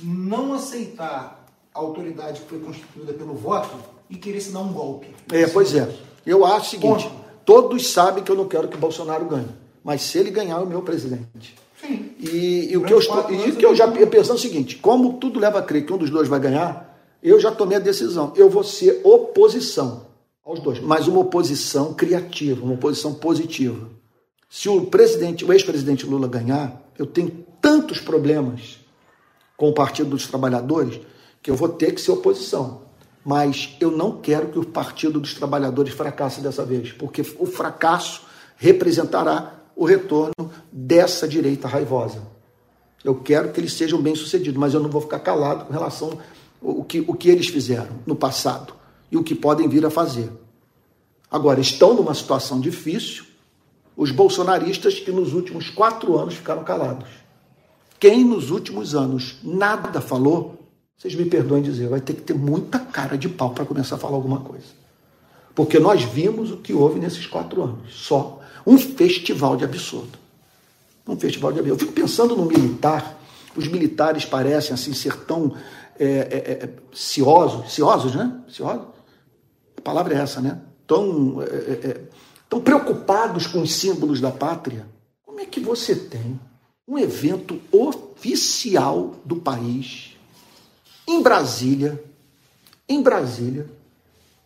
[0.03, 3.75] não aceitar a autoridade que foi constituída pelo voto
[4.09, 5.07] e querer se dar um golpe.
[5.31, 5.89] É, pois é.
[6.25, 7.15] Eu acho o seguinte: Ponto.
[7.45, 9.47] todos sabem que eu não quero que Bolsonaro ganhe,
[9.83, 11.55] mas se ele ganhar, é o meu presidente.
[11.79, 12.11] Sim.
[12.19, 15.13] E, e o que eu estou, e que eu já pensando é o seguinte: como
[15.13, 18.33] tudo leva a crer que um dos dois vai ganhar, eu já tomei a decisão.
[18.35, 20.07] Eu vou ser oposição
[20.43, 23.89] aos dois, mas uma oposição criativa, uma oposição positiva.
[24.49, 28.79] Se o presidente, o ex-presidente Lula ganhar, eu tenho tantos problemas
[29.57, 30.99] com o Partido dos Trabalhadores
[31.41, 32.81] que eu vou ter que ser oposição.
[33.25, 38.21] Mas eu não quero que o Partido dos Trabalhadores fracasse dessa vez, porque o fracasso
[38.55, 40.33] representará o retorno
[40.71, 42.19] dessa direita raivosa.
[43.03, 46.17] Eu quero que eles sejam bem-sucedidos, mas eu não vou ficar calado com relação
[46.61, 48.73] ao que, o que eles fizeram no passado
[49.11, 50.29] e o que podem vir a fazer.
[51.29, 53.25] Agora, estão numa situação difícil
[53.95, 57.07] os bolsonaristas que nos últimos quatro anos ficaram calados.
[57.99, 62.79] Quem nos últimos anos nada falou, vocês me perdoem dizer, vai ter que ter muita
[62.79, 64.65] cara de pau para começar a falar alguma coisa.
[65.53, 67.93] Porque nós vimos o que houve nesses quatro anos.
[67.93, 68.36] Só
[68.67, 70.19] um festival de absurdo.
[71.07, 71.81] Um festival de absurdo.
[71.81, 73.17] Eu fico pensando no militar.
[73.55, 75.55] Os militares parecem assim ser tão
[75.97, 78.41] é, é, é, ciosos, ciosos, né?
[78.49, 78.85] Ciosos?
[79.77, 80.59] A palavra é essa, né?
[80.85, 82.01] Tão, é, é, é,
[82.49, 84.85] tão preocupados com os símbolos da pátria.
[85.25, 86.37] Como é que você tem
[86.85, 90.17] um evento oficial do país
[91.07, 92.03] em Brasília,
[92.87, 93.65] em Brasília,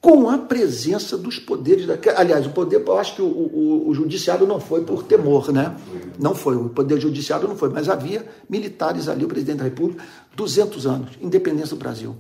[0.02, 1.96] com a presença dos poderes da.
[2.18, 5.76] Aliás, o poder, eu acho que o, o, o, judiciário não foi por temor, né?
[6.18, 10.04] Não foi, o poder judiciário não foi, mas havia militares ali, o presidente da República,
[10.36, 12.16] 200 anos, independência do Brasil.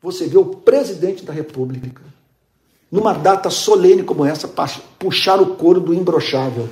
[0.00, 2.02] Você vê o presidente da República,
[2.90, 4.48] numa data solene como essa,
[4.96, 6.68] puxar o couro do imbrochável.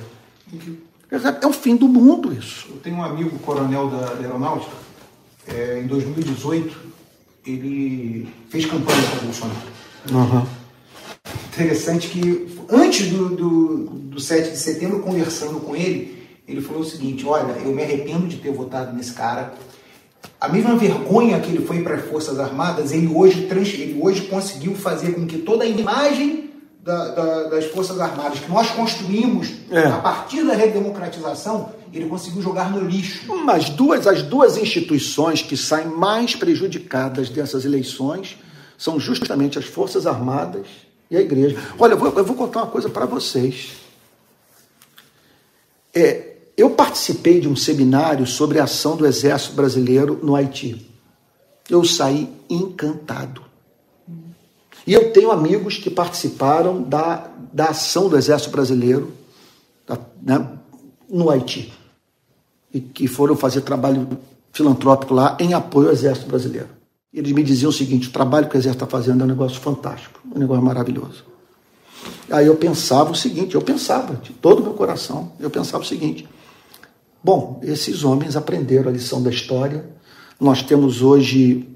[1.11, 2.67] É o fim do mundo isso.
[2.69, 4.71] Eu tenho um amigo coronel da, da Aeronáutica,
[5.45, 6.77] é, em 2018,
[7.45, 9.72] ele fez campanha para o Bolsonaro.
[10.11, 10.45] Uhum.
[11.53, 16.85] Interessante que antes do, do, do 7 de setembro, conversando com ele, ele falou o
[16.85, 19.53] seguinte: Olha, eu me arrependo de ter votado nesse cara.
[20.39, 24.75] A mesma vergonha que ele foi para as Forças Armadas, ele hoje, ele hoje conseguiu
[24.75, 29.85] fazer com que toda a imagem da, da, das Forças Armadas que nós construímos é.
[29.85, 33.33] a partir da redemocratização, ele conseguiu jogar no lixo.
[33.45, 38.37] Mas duas, as duas instituições que saem mais prejudicadas dessas eleições
[38.83, 40.67] são justamente as Forças Armadas
[41.09, 41.57] e a Igreja.
[41.79, 43.77] Olha, eu vou, eu vou contar uma coisa para vocês.
[45.95, 50.85] É, eu participei de um seminário sobre a ação do Exército Brasileiro no Haiti.
[51.69, 53.41] Eu saí encantado.
[54.85, 59.13] E eu tenho amigos que participaram da, da ação do Exército Brasileiro
[59.87, 60.45] da, né,
[61.09, 61.71] no Haiti.
[62.73, 64.19] E que foram fazer trabalho
[64.51, 66.82] filantrópico lá em apoio ao Exército Brasileiro.
[67.13, 69.59] Eles me diziam o seguinte: o trabalho que o Exército está fazendo é um negócio
[69.59, 71.25] fantástico, um negócio maravilhoso.
[72.31, 75.85] Aí eu pensava o seguinte: eu pensava, de todo o meu coração, eu pensava o
[75.85, 76.27] seguinte:
[77.23, 79.85] bom, esses homens aprenderam a lição da história,
[80.39, 81.69] nós temos hoje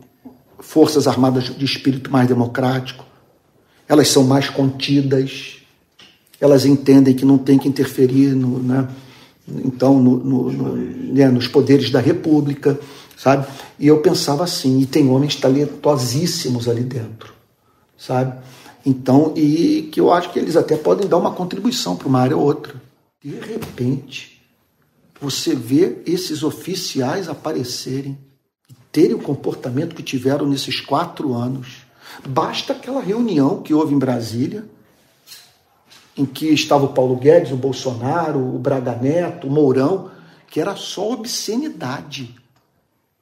[0.60, 3.06] forças armadas de espírito mais democrático,
[3.88, 5.58] elas são mais contidas,
[6.42, 8.88] elas entendem que não tem que interferir no, né,
[9.48, 12.80] então no, no, no, né, nos poderes da República
[13.18, 13.48] sabe?
[13.80, 17.34] E eu pensava assim, e tem homens talentosíssimos ali dentro,
[17.98, 18.40] sabe?
[18.86, 22.38] Então, e que eu acho que eles até podem dar uma contribuição para uma área
[22.38, 22.76] ou outra.
[23.22, 24.42] De repente,
[25.20, 28.18] você vê esses oficiais aparecerem
[28.70, 31.80] e terem o comportamento que tiveram nesses quatro anos.
[32.26, 34.64] Basta aquela reunião que houve em Brasília,
[36.18, 40.12] em que estava o Paulo Guedes, o Bolsonaro, o Braga Neto, o Mourão,
[40.48, 42.36] que era só obscenidade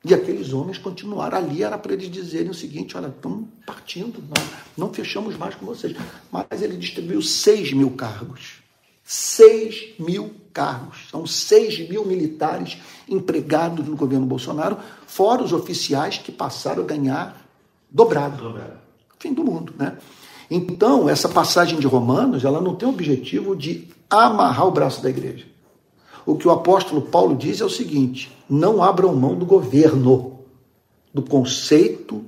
[0.07, 4.85] e aqueles homens continuaram ali, era para eles dizerem o seguinte: olha, estamos partindo, não,
[4.85, 5.97] não fechamos mais com vocês.
[6.31, 8.59] Mas ele distribuiu 6 mil cargos.
[9.03, 11.09] 6 mil cargos.
[11.09, 12.77] São 6 mil militares
[13.09, 14.77] empregados no governo Bolsonaro,
[15.07, 17.43] fora os oficiais que passaram a ganhar
[17.89, 18.43] dobrado.
[18.43, 18.77] dobrado.
[19.17, 19.97] Fim do mundo, né?
[20.49, 25.09] Então, essa passagem de Romanos, ela não tem o objetivo de amarrar o braço da
[25.09, 25.45] igreja.
[26.25, 30.39] O que o apóstolo Paulo diz é o seguinte: não abram mão do governo,
[31.13, 32.25] do conceito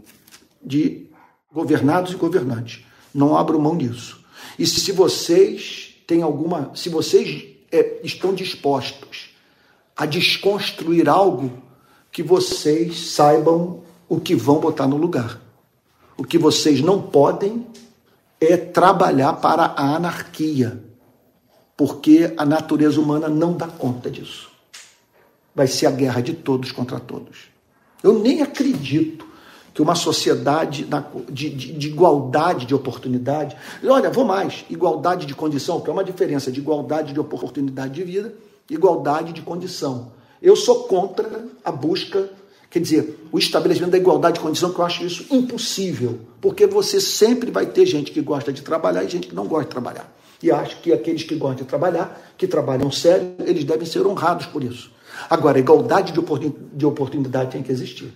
[0.64, 1.08] de
[1.52, 2.86] governados e governantes.
[3.14, 4.24] Não abram mão disso.
[4.58, 9.30] E se vocês têm alguma, se vocês é, estão dispostos
[9.96, 11.52] a desconstruir algo,
[12.12, 15.42] que vocês saibam o que vão botar no lugar.
[16.18, 17.66] O que vocês não podem
[18.40, 20.88] é trabalhar para a anarquia
[21.78, 24.50] porque a natureza humana não dá conta disso.
[25.54, 27.50] Vai ser a guerra de todos contra todos.
[28.04, 29.28] Eu nem acredito
[29.74, 30.88] que uma sociedade
[31.30, 33.56] de, de, de, igualdade de oportunidade.
[33.88, 38.04] Olha, vou mais: igualdade de condição, que é uma diferença de igualdade de oportunidade de
[38.04, 38.34] vida,
[38.68, 40.12] igualdade de condição.
[40.42, 42.30] Eu sou contra a busca,
[42.70, 47.00] quer dizer, o estabelecimento da igualdade de condição, que eu acho isso impossível, porque você
[47.00, 50.14] sempre vai ter gente que gosta de trabalhar e gente que não gosta de trabalhar.
[50.42, 54.46] E acho que aqueles que gostam de trabalhar, que trabalham sério, eles devem ser honrados
[54.46, 54.92] por isso.
[55.30, 58.14] Agora, a igualdade de oportunidade tem que existir.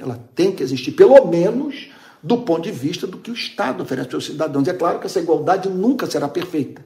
[0.00, 1.90] Ela tem que existir, pelo menos
[2.22, 4.66] do ponto de vista do que o Estado oferece aos cidadãos.
[4.68, 6.82] É claro que essa igualdade nunca será perfeita.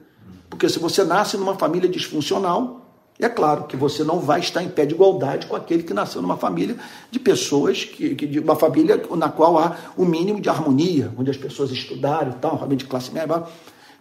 [0.49, 2.82] Porque se você nasce numa família disfuncional,
[3.25, 6.21] é claro que você não vai estar em pé de igualdade com aquele que nasceu
[6.21, 6.75] numa família
[7.09, 11.31] de pessoas, que, que de uma família na qual há o mínimo de harmonia, onde
[11.31, 13.43] as pessoas estudaram e tal, família de classe média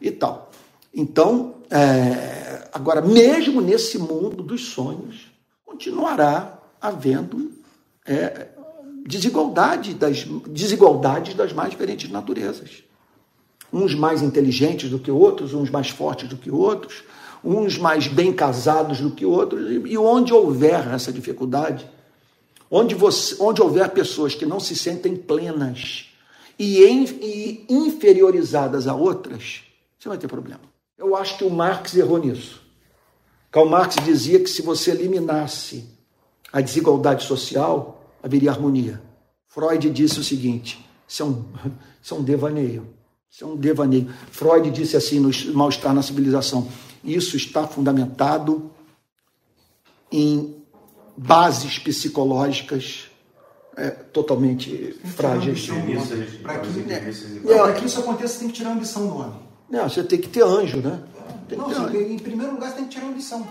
[0.01, 0.51] e tal.
[0.95, 5.33] Então, é, agora, mesmo nesse mundo dos sonhos,
[5.65, 7.53] continuará havendo
[8.07, 8.49] é,
[9.07, 12.83] desigualdade das, desigualdades das mais diferentes naturezas.
[13.73, 17.05] Uns mais inteligentes do que outros, uns mais fortes do que outros,
[17.45, 21.89] uns mais bem casados do que outros, e onde houver essa dificuldade,
[22.71, 26.11] onde, você, onde houver pessoas que não se sentem plenas
[26.59, 29.63] e, em, e inferiorizadas a outras,
[29.99, 30.61] você vai ter problema.
[30.97, 32.63] Eu acho que o Marx errou nisso.
[33.51, 35.85] Karl Marx dizia que se você eliminasse
[36.53, 39.03] a desigualdade social, haveria harmonia.
[39.49, 41.45] Freud disse o seguinte: isso é um,
[42.01, 42.87] isso é um devaneio.
[43.31, 44.13] Isso é um devaneio.
[44.31, 46.69] Freud disse assim no Mal-Estar na Civilização:
[47.05, 48.71] isso está fundamentado
[50.11, 50.63] em
[51.17, 53.11] bases psicológicas
[53.77, 55.67] é, totalmente frágeis.
[56.43, 59.41] Para que, é, que isso aconteça, tem que tirar a ambição do homem.
[59.71, 61.03] Não, você tem que ter anjo, né?
[61.57, 63.47] Não, em primeiro lugar, você tem que tirar a ambição.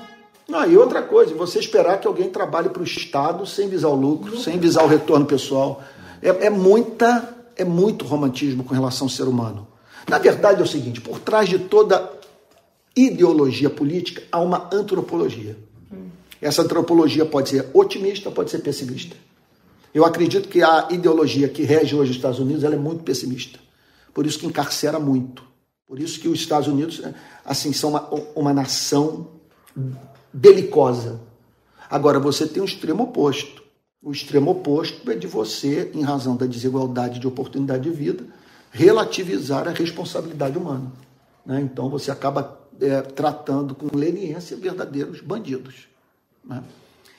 [0.47, 3.95] Não, e outra coisa, você esperar que alguém trabalhe para o Estado sem visar o
[3.95, 5.81] lucro, sem visar o retorno pessoal.
[6.21, 9.67] É, é, muita, é muito romantismo com relação ao ser humano.
[10.07, 12.20] Na verdade é o seguinte, por trás de toda
[12.95, 15.57] ideologia política há uma antropologia.
[16.41, 19.15] Essa antropologia pode ser otimista, pode ser pessimista.
[19.93, 23.59] Eu acredito que a ideologia que rege hoje os Estados Unidos é muito pessimista.
[24.13, 25.43] Por isso que encarcera muito.
[25.87, 27.01] Por isso que os Estados Unidos
[27.45, 29.27] assim são uma, uma nação
[30.33, 31.19] belicosa.
[31.89, 33.61] Agora você tem um extremo oposto.
[34.01, 38.25] O extremo oposto é de você, em razão da desigualdade de oportunidade de vida,
[38.71, 40.91] relativizar a responsabilidade humana.
[41.45, 41.61] Né?
[41.61, 45.87] Então você acaba é, tratando com leniência verdadeiros bandidos.
[46.43, 46.63] Né?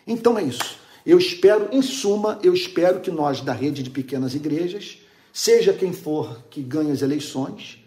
[0.06, 0.76] Então é isso.
[1.04, 4.98] Eu espero, em suma, eu espero que nós da rede de pequenas igrejas,
[5.32, 7.78] seja quem for que ganhe as eleições,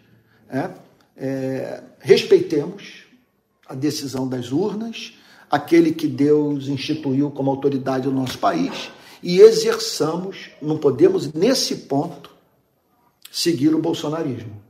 [0.50, 0.70] é,
[1.16, 3.04] é, respeitemos
[3.68, 5.14] a decisão das urnas,
[5.50, 8.90] aquele que Deus instituiu como autoridade do nosso país
[9.24, 12.32] e exerçamos, não podemos nesse ponto
[13.32, 14.65] seguir o bolsonarismo.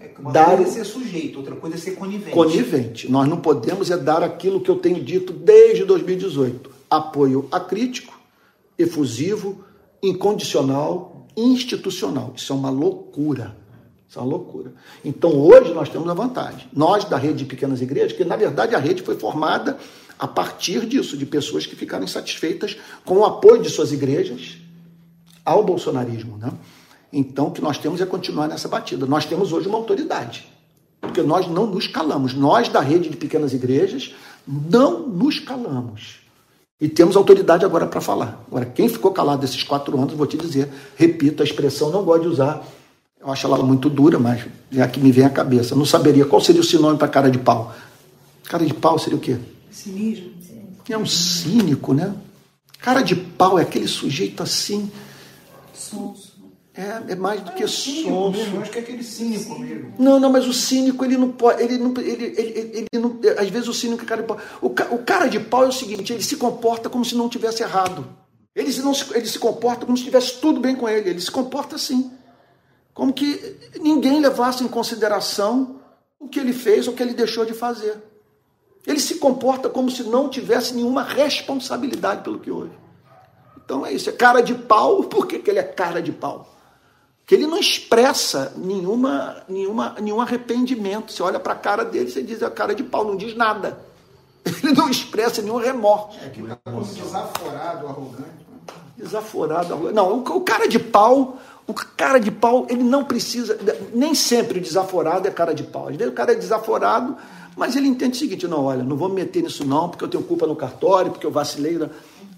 [0.00, 2.30] É, uma dar, coisa é ser sujeito, outra coisa é ser conivente.
[2.30, 3.10] Conivente.
[3.10, 6.70] Nós não podemos é dar aquilo que eu tenho dito desde 2018.
[6.88, 8.18] Apoio acrítico,
[8.78, 9.62] efusivo,
[10.02, 12.32] incondicional, institucional.
[12.34, 13.54] Isso é uma loucura.
[14.08, 14.72] Isso é uma loucura.
[15.04, 16.66] Então hoje nós temos a vantagem.
[16.72, 19.78] Nós da rede de pequenas igrejas, que na verdade a rede foi formada
[20.18, 24.56] a partir disso, de pessoas que ficaram insatisfeitas com o apoio de suas igrejas
[25.44, 26.38] ao bolsonarismo.
[26.38, 26.50] Né?
[27.12, 29.06] Então, o que nós temos é continuar nessa batida.
[29.06, 30.46] Nós temos hoje uma autoridade,
[31.00, 32.34] porque nós não nos calamos.
[32.34, 34.14] Nós, da rede de pequenas igrejas,
[34.46, 36.20] não nos calamos.
[36.80, 38.42] E temos autoridade agora para falar.
[38.46, 42.22] Agora, quem ficou calado esses quatro anos, vou te dizer, repito, a expressão não gosto
[42.22, 42.66] de usar.
[43.20, 45.76] Eu acho ela muito dura, mas é a que me vem à cabeça.
[45.76, 47.74] Não saberia qual seria o sinônimo para cara de pau.
[48.44, 49.36] Cara de pau seria o quê?
[49.70, 50.30] Cinismo.
[50.88, 52.12] É um cínico, né?
[52.80, 54.90] Cara de pau é aquele sujeito assim.
[55.72, 56.29] Sonso.
[56.72, 58.38] É, é mais do que sonso.
[58.54, 59.94] Eu acho que é aquele cínico mesmo.
[59.98, 61.62] Não, não, mas o cínico, ele não pode.
[61.62, 64.38] Ele não, ele, ele, ele não, às vezes o cínico é cara de pau.
[64.62, 67.62] O, o cara de pau é o seguinte: ele se comporta como se não tivesse
[67.62, 68.06] errado.
[68.54, 71.10] Ele, se não, ele se comporta como se tivesse tudo bem com ele.
[71.10, 72.10] Ele se comporta assim.
[72.94, 75.80] Como que ninguém levasse em consideração
[76.18, 77.96] o que ele fez ou o que ele deixou de fazer.
[78.86, 82.72] Ele se comporta como se não tivesse nenhuma responsabilidade pelo que houve.
[83.64, 85.04] Então é isso, é cara de pau.
[85.08, 86.49] Por que, que ele é cara de pau?
[87.30, 91.12] Que ele não expressa nenhuma, nenhuma, nenhum arrependimento.
[91.12, 93.36] Você olha para a cara dele, você diz é a cara de pau, não diz
[93.36, 93.78] nada.
[94.44, 96.18] Ele não expressa nenhum remorso.
[96.24, 98.46] É que como desaforado, arrogante.
[98.96, 99.94] Desaforado, arrogante.
[99.94, 101.38] Não, o, o, cara de pau,
[101.68, 103.56] o cara de pau, ele não precisa,
[103.94, 105.86] nem sempre o desaforado é cara de pau.
[105.86, 107.16] Às vezes o cara é desaforado,
[107.56, 110.08] mas ele entende o seguinte, não, olha, não vou me meter nisso não, porque eu
[110.08, 111.78] tenho culpa no cartório, porque eu vacilei.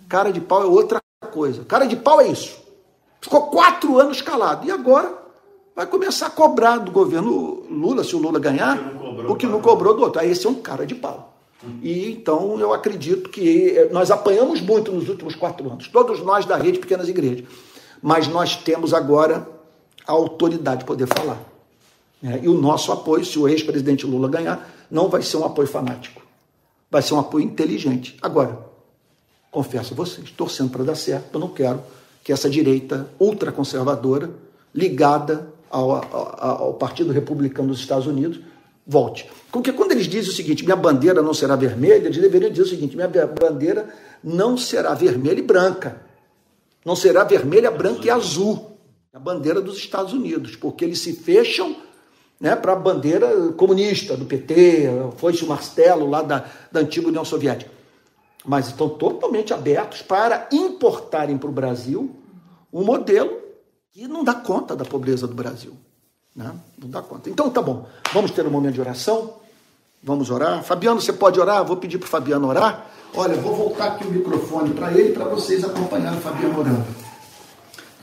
[0.06, 1.00] Cara de pau é outra
[1.30, 1.64] coisa.
[1.64, 2.61] Cara de pau é isso.
[3.22, 4.66] Ficou quatro anos calado.
[4.66, 5.16] E agora
[5.74, 8.76] vai começar a cobrar do governo Lula, se o Lula ganhar,
[9.28, 10.20] o que não cobrou do outro.
[10.20, 11.32] Aí esse é um cara de pau.
[11.80, 16.56] E então eu acredito que nós apanhamos muito nos últimos quatro anos, todos nós da
[16.56, 17.46] rede Pequenas Igrejas.
[18.02, 19.48] Mas nós temos agora
[20.04, 21.40] a autoridade de poder falar.
[22.24, 25.68] É, e o nosso apoio, se o ex-presidente Lula ganhar, não vai ser um apoio
[25.68, 26.20] fanático.
[26.90, 28.16] Vai ser um apoio inteligente.
[28.20, 28.58] Agora,
[29.52, 31.80] confesso a vocês, torcendo para dar certo, eu não quero
[32.22, 34.30] que essa direita ultraconservadora,
[34.74, 38.40] ligada ao, ao, ao, Partido Republicano dos Estados Unidos,
[38.86, 39.28] volte.
[39.50, 42.68] Porque quando eles dizem o seguinte, minha bandeira não será vermelha, eles deveriam dizer o
[42.68, 43.88] seguinte, minha bandeira
[44.22, 46.02] não será vermelha e branca.
[46.84, 48.76] Não será vermelha, branca e azul.
[49.12, 51.76] A bandeira dos Estados Unidos, porque eles se fecham
[52.40, 57.24] né, para a bandeira comunista do PT, foi-se o martelo lá da, da antiga União
[57.24, 57.70] Soviética.
[58.44, 62.14] Mas estão totalmente abertos para importarem para o Brasil
[62.72, 63.38] um modelo
[63.92, 65.74] que não dá conta da pobreza do Brasil.
[66.34, 66.52] Né?
[66.78, 67.28] Não dá conta.
[67.28, 69.34] Então tá bom, vamos ter um momento de oração.
[70.02, 70.64] Vamos orar.
[70.64, 71.64] Fabiano, você pode orar?
[71.64, 72.86] Vou pedir para o Fabiano orar.
[73.14, 76.84] Olha, vou voltar aqui o microfone para ele para vocês acompanharem o Fabiano orando.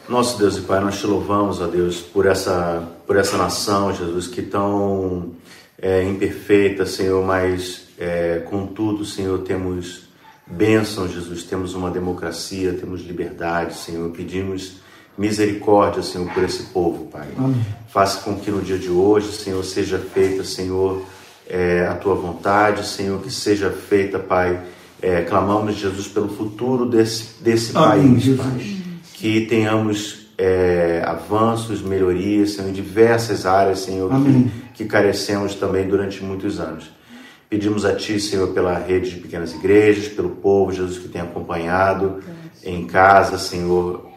[0.08, 4.28] Nosso Deus e Pai, nós te louvamos, ó Deus, por essa, por essa nação, Jesus,
[4.28, 5.34] que tão
[5.80, 10.09] é, imperfeita, Senhor, mas é, contudo, Senhor, temos
[10.50, 14.10] bênção, Jesus, temos uma democracia, temos liberdade, Senhor.
[14.12, 14.78] Pedimos
[15.18, 17.28] misericórdia, Senhor, por esse povo, Pai.
[17.38, 17.66] Amém.
[17.90, 21.06] Faça com que no dia de hoje, Senhor, seja feita, Senhor,
[21.48, 24.62] é, a tua vontade, Senhor, que seja feita, Pai.
[25.02, 28.42] É, clamamos, Jesus, pelo futuro desse, desse Amém, país, Jesus.
[28.42, 28.78] Pai.
[29.14, 36.24] Que tenhamos é, avanços, melhorias, Senhor, em diversas áreas, Senhor, que, que carecemos também durante
[36.24, 36.90] muitos anos.
[37.50, 42.20] Pedimos a Ti, Senhor, pela rede de pequenas igrejas, pelo povo, Jesus, que tem acompanhado
[42.64, 44.08] em casa, Senhor,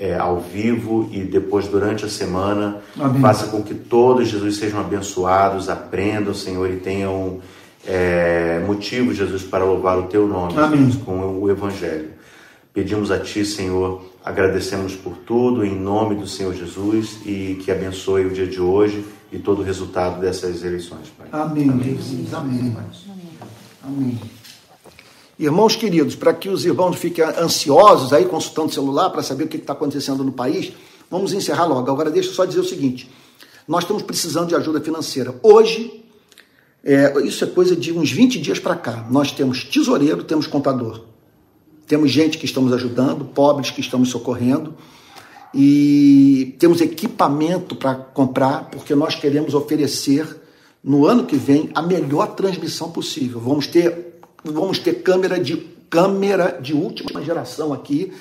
[0.00, 2.78] é, ao vivo e depois durante a semana.
[2.98, 3.20] Amém.
[3.20, 7.40] Faça com que todos, Jesus, sejam abençoados, aprendam, Senhor, e tenham
[7.86, 12.08] é, motivo, Jesus, para louvar o Teu nome, Jesus, com o Evangelho.
[12.72, 18.24] Pedimos a Ti, Senhor, agradecemos por tudo, em nome do Senhor Jesus, e que abençoe
[18.24, 21.28] o dia de hoje e todo o resultado dessas eleições, Pai.
[21.32, 21.96] Amém, Amém.
[21.96, 22.32] Jesus.
[22.32, 22.76] Amém.
[23.82, 24.20] Amém.
[25.38, 29.48] Irmãos queridos, para que os irmãos fiquem ansiosos aí consultando o celular para saber o
[29.48, 30.72] que está acontecendo no país,
[31.10, 31.90] vamos encerrar logo.
[31.90, 33.08] Agora deixa eu só dizer o seguinte:
[33.66, 35.38] nós estamos precisando de ajuda financeira.
[35.42, 36.04] Hoje,
[36.82, 39.06] é, isso é coisa de uns 20 dias para cá.
[39.10, 41.02] Nós temos tesoureiro, temos contador.
[41.86, 44.74] Temos gente que estamos ajudando, pobres que estamos socorrendo
[45.54, 50.40] e temos equipamento para comprar, porque nós queremos oferecer
[50.82, 53.40] no ano que vem a melhor transmissão possível.
[53.40, 55.56] Vamos ter, vamos ter câmera de
[55.90, 58.12] câmera de última geração aqui,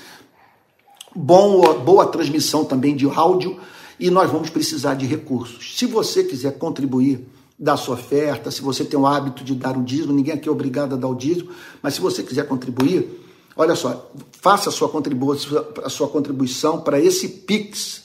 [1.13, 3.59] bom, boa transmissão também de áudio
[3.99, 5.77] e nós vamos precisar de recursos.
[5.77, 7.27] Se você quiser contribuir,
[7.59, 10.51] dar sua oferta, se você tem o hábito de dar o dízimo, ninguém aqui é
[10.51, 11.49] obrigado a dar o dízimo,
[11.81, 13.26] mas se você quiser contribuir,
[13.57, 18.03] Olha só, faça a sua contribuição, a sua contribuição para esse PIX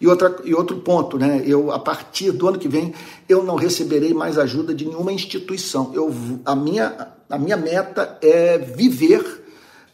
[0.00, 1.42] E, outra, e outro ponto, né?
[1.46, 2.92] Eu, a partir do ano que vem,
[3.28, 5.92] eu não receberei mais ajuda de nenhuma instituição.
[5.94, 6.12] Eu,
[6.44, 9.44] a, minha, a minha meta é viver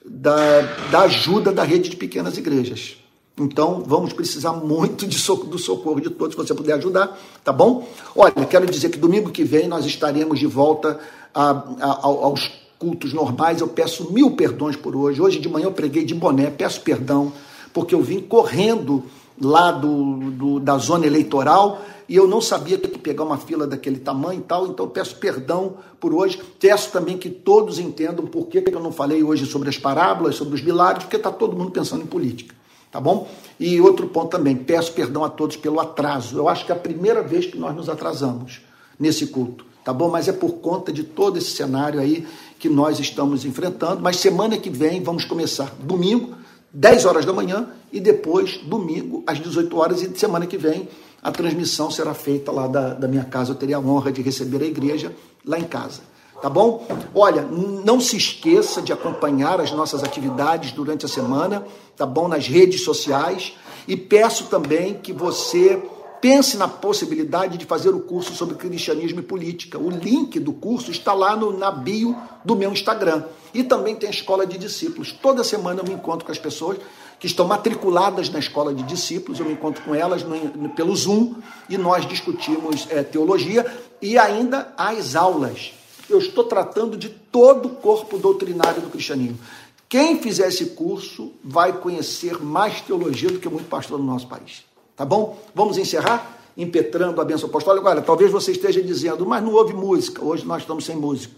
[0.04, 2.96] da, da ajuda da rede de pequenas igrejas.
[3.38, 7.88] Então, vamos precisar muito de do socorro de todos, se você puder ajudar, tá bom?
[8.14, 10.98] Olha, quero dizer que domingo que vem nós estaremos de volta
[11.34, 15.20] a, a, aos cultos normais, eu peço mil perdões por hoje.
[15.20, 17.30] Hoje de manhã eu preguei de boné, peço perdão,
[17.74, 19.04] porque eu vim correndo
[19.38, 23.98] lá do, do, da zona eleitoral e eu não sabia que pegar uma fila daquele
[23.98, 26.40] tamanho e tal, então peço perdão por hoje.
[26.58, 30.54] Peço também que todos entendam por que eu não falei hoje sobre as parábolas, sobre
[30.54, 32.54] os milagres, porque está todo mundo pensando em política,
[32.90, 33.28] tá bom?
[33.60, 36.38] E outro ponto também, peço perdão a todos pelo atraso.
[36.38, 38.62] Eu acho que é a primeira vez que nós nos atrasamos
[38.98, 40.08] nesse culto, tá bom?
[40.08, 42.24] Mas é por conta de todo esse cenário aí
[42.60, 46.36] que nós estamos enfrentando, mas semana que vem vamos começar domingo,
[46.72, 50.88] 10 horas da manhã, e depois domingo, às 18 horas, e semana que vem
[51.20, 53.50] a transmissão será feita lá da, da minha casa.
[53.50, 55.12] Eu teria a honra de receber a igreja
[55.44, 56.02] lá em casa.
[56.40, 56.86] Tá bom?
[57.12, 61.66] Olha, não se esqueça de acompanhar as nossas atividades durante a semana,
[61.96, 62.28] tá bom?
[62.28, 63.54] Nas redes sociais.
[63.88, 65.82] E peço também que você
[66.20, 69.78] pense na possibilidade de fazer o curso sobre cristianismo e política.
[69.78, 73.24] O link do curso está lá no, na bio do meu Instagram.
[73.54, 75.12] E também tem a escola de discípulos.
[75.12, 76.78] Toda semana eu me encontro com as pessoas
[77.18, 80.96] que estão matriculadas na escola de discípulos, eu me encontro com elas no, no, pelo
[80.96, 81.34] Zoom
[81.68, 83.66] e nós discutimos é, teologia
[84.00, 85.72] e ainda as aulas.
[86.08, 89.38] Eu estou tratando de todo o corpo doutrinário do cristianismo.
[89.86, 94.69] Quem fizer esse curso vai conhecer mais teologia do que muito pastor no nosso país.
[95.00, 95.38] Tá bom?
[95.54, 97.88] Vamos encerrar impetrando a bênção apostólica.
[97.88, 100.22] Olha, talvez você esteja dizendo, mas não houve música.
[100.22, 101.34] Hoje nós estamos sem música.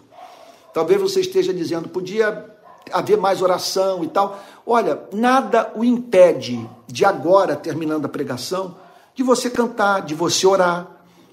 [0.74, 2.44] Talvez você esteja dizendo, podia
[2.92, 4.36] haver mais oração e tal.
[4.66, 8.74] Olha, nada o impede de agora, terminando a pregação,
[9.14, 10.88] de você cantar, de você orar,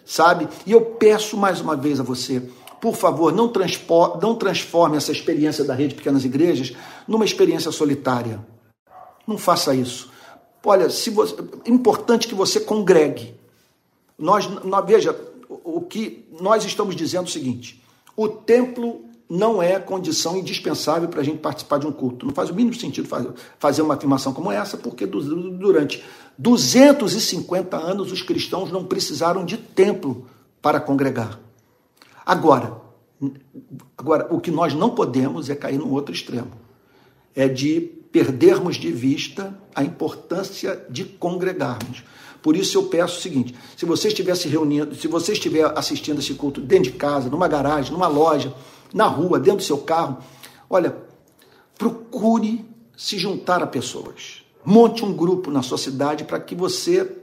[0.06, 0.48] sabe?
[0.68, 2.44] E eu peço mais uma vez a você,
[2.80, 3.52] por favor, não,
[4.22, 6.74] não transforme essa experiência da rede Pequenas Igrejas
[7.08, 8.40] numa experiência solitária.
[9.26, 10.19] Não faça isso.
[10.64, 11.36] Olha, se você,
[11.66, 13.34] é importante que você congregue.
[14.18, 17.82] Nós, nós, veja, o que nós estamos dizendo é o seguinte:
[18.16, 22.26] o templo não é condição indispensável para a gente participar de um culto.
[22.26, 23.08] Não faz o mínimo sentido
[23.60, 26.04] fazer uma afirmação como essa, porque durante
[26.38, 30.28] 250 anos os cristãos não precisaram de templo
[30.62, 31.40] para congregar.
[32.26, 32.82] Agora,
[33.98, 36.52] agora o que nós não podemos é cair num outro extremo.
[37.36, 37.80] É de
[38.12, 42.04] perdermos de vista a importância de congregarmos.
[42.42, 46.20] Por isso eu peço o seguinte: se você estiver se reunindo, se você estiver assistindo
[46.20, 48.54] esse culto dentro de casa, numa garagem, numa loja,
[48.94, 50.18] na rua, dentro do seu carro,
[50.70, 50.96] olha,
[51.78, 52.66] procure
[52.96, 54.44] se juntar a pessoas.
[54.66, 57.18] Monte um grupo na sua cidade para que você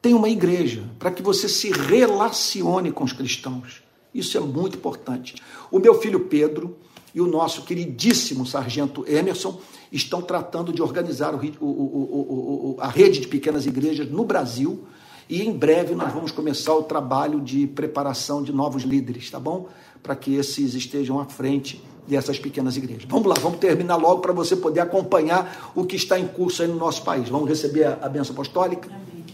[0.00, 3.82] tenha uma igreja, para que você se relacione com os cristãos.
[4.14, 5.36] Isso é muito importante.
[5.70, 6.76] O meu filho Pedro
[7.14, 9.60] e o nosso queridíssimo sargento Emerson
[9.90, 14.84] estão tratando de organizar o, o, o, a rede de pequenas igrejas no Brasil
[15.28, 19.68] e em breve nós vamos começar o trabalho de preparação de novos líderes, tá bom?
[20.02, 23.04] Para que esses estejam à frente dessas pequenas igrejas.
[23.08, 26.68] Vamos lá, vamos terminar logo para você poder acompanhar o que está em curso aí
[26.68, 27.28] no nosso país.
[27.28, 28.88] Vamos receber a, a benção apostólica?
[28.88, 29.24] Amém.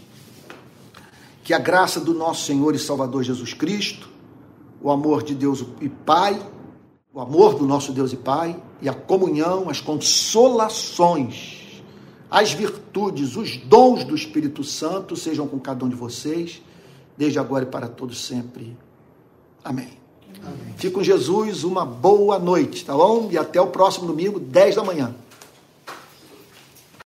[1.43, 4.07] Que a graça do nosso Senhor e Salvador Jesus Cristo,
[4.81, 6.39] o amor de Deus e Pai,
[7.19, 11.83] o amor do nosso Deus e Pai e a comunhão, as consolações,
[12.31, 16.61] as virtudes, os dons do Espírito Santo sejam com cada um de vocês,
[17.17, 18.77] desde agora e para todos sempre.
[19.61, 19.89] Amém.
[20.41, 20.73] Amém.
[20.77, 23.27] Fique com Jesus, uma boa noite, tá bom?
[23.29, 25.13] E até o próximo domingo, 10 da manhã.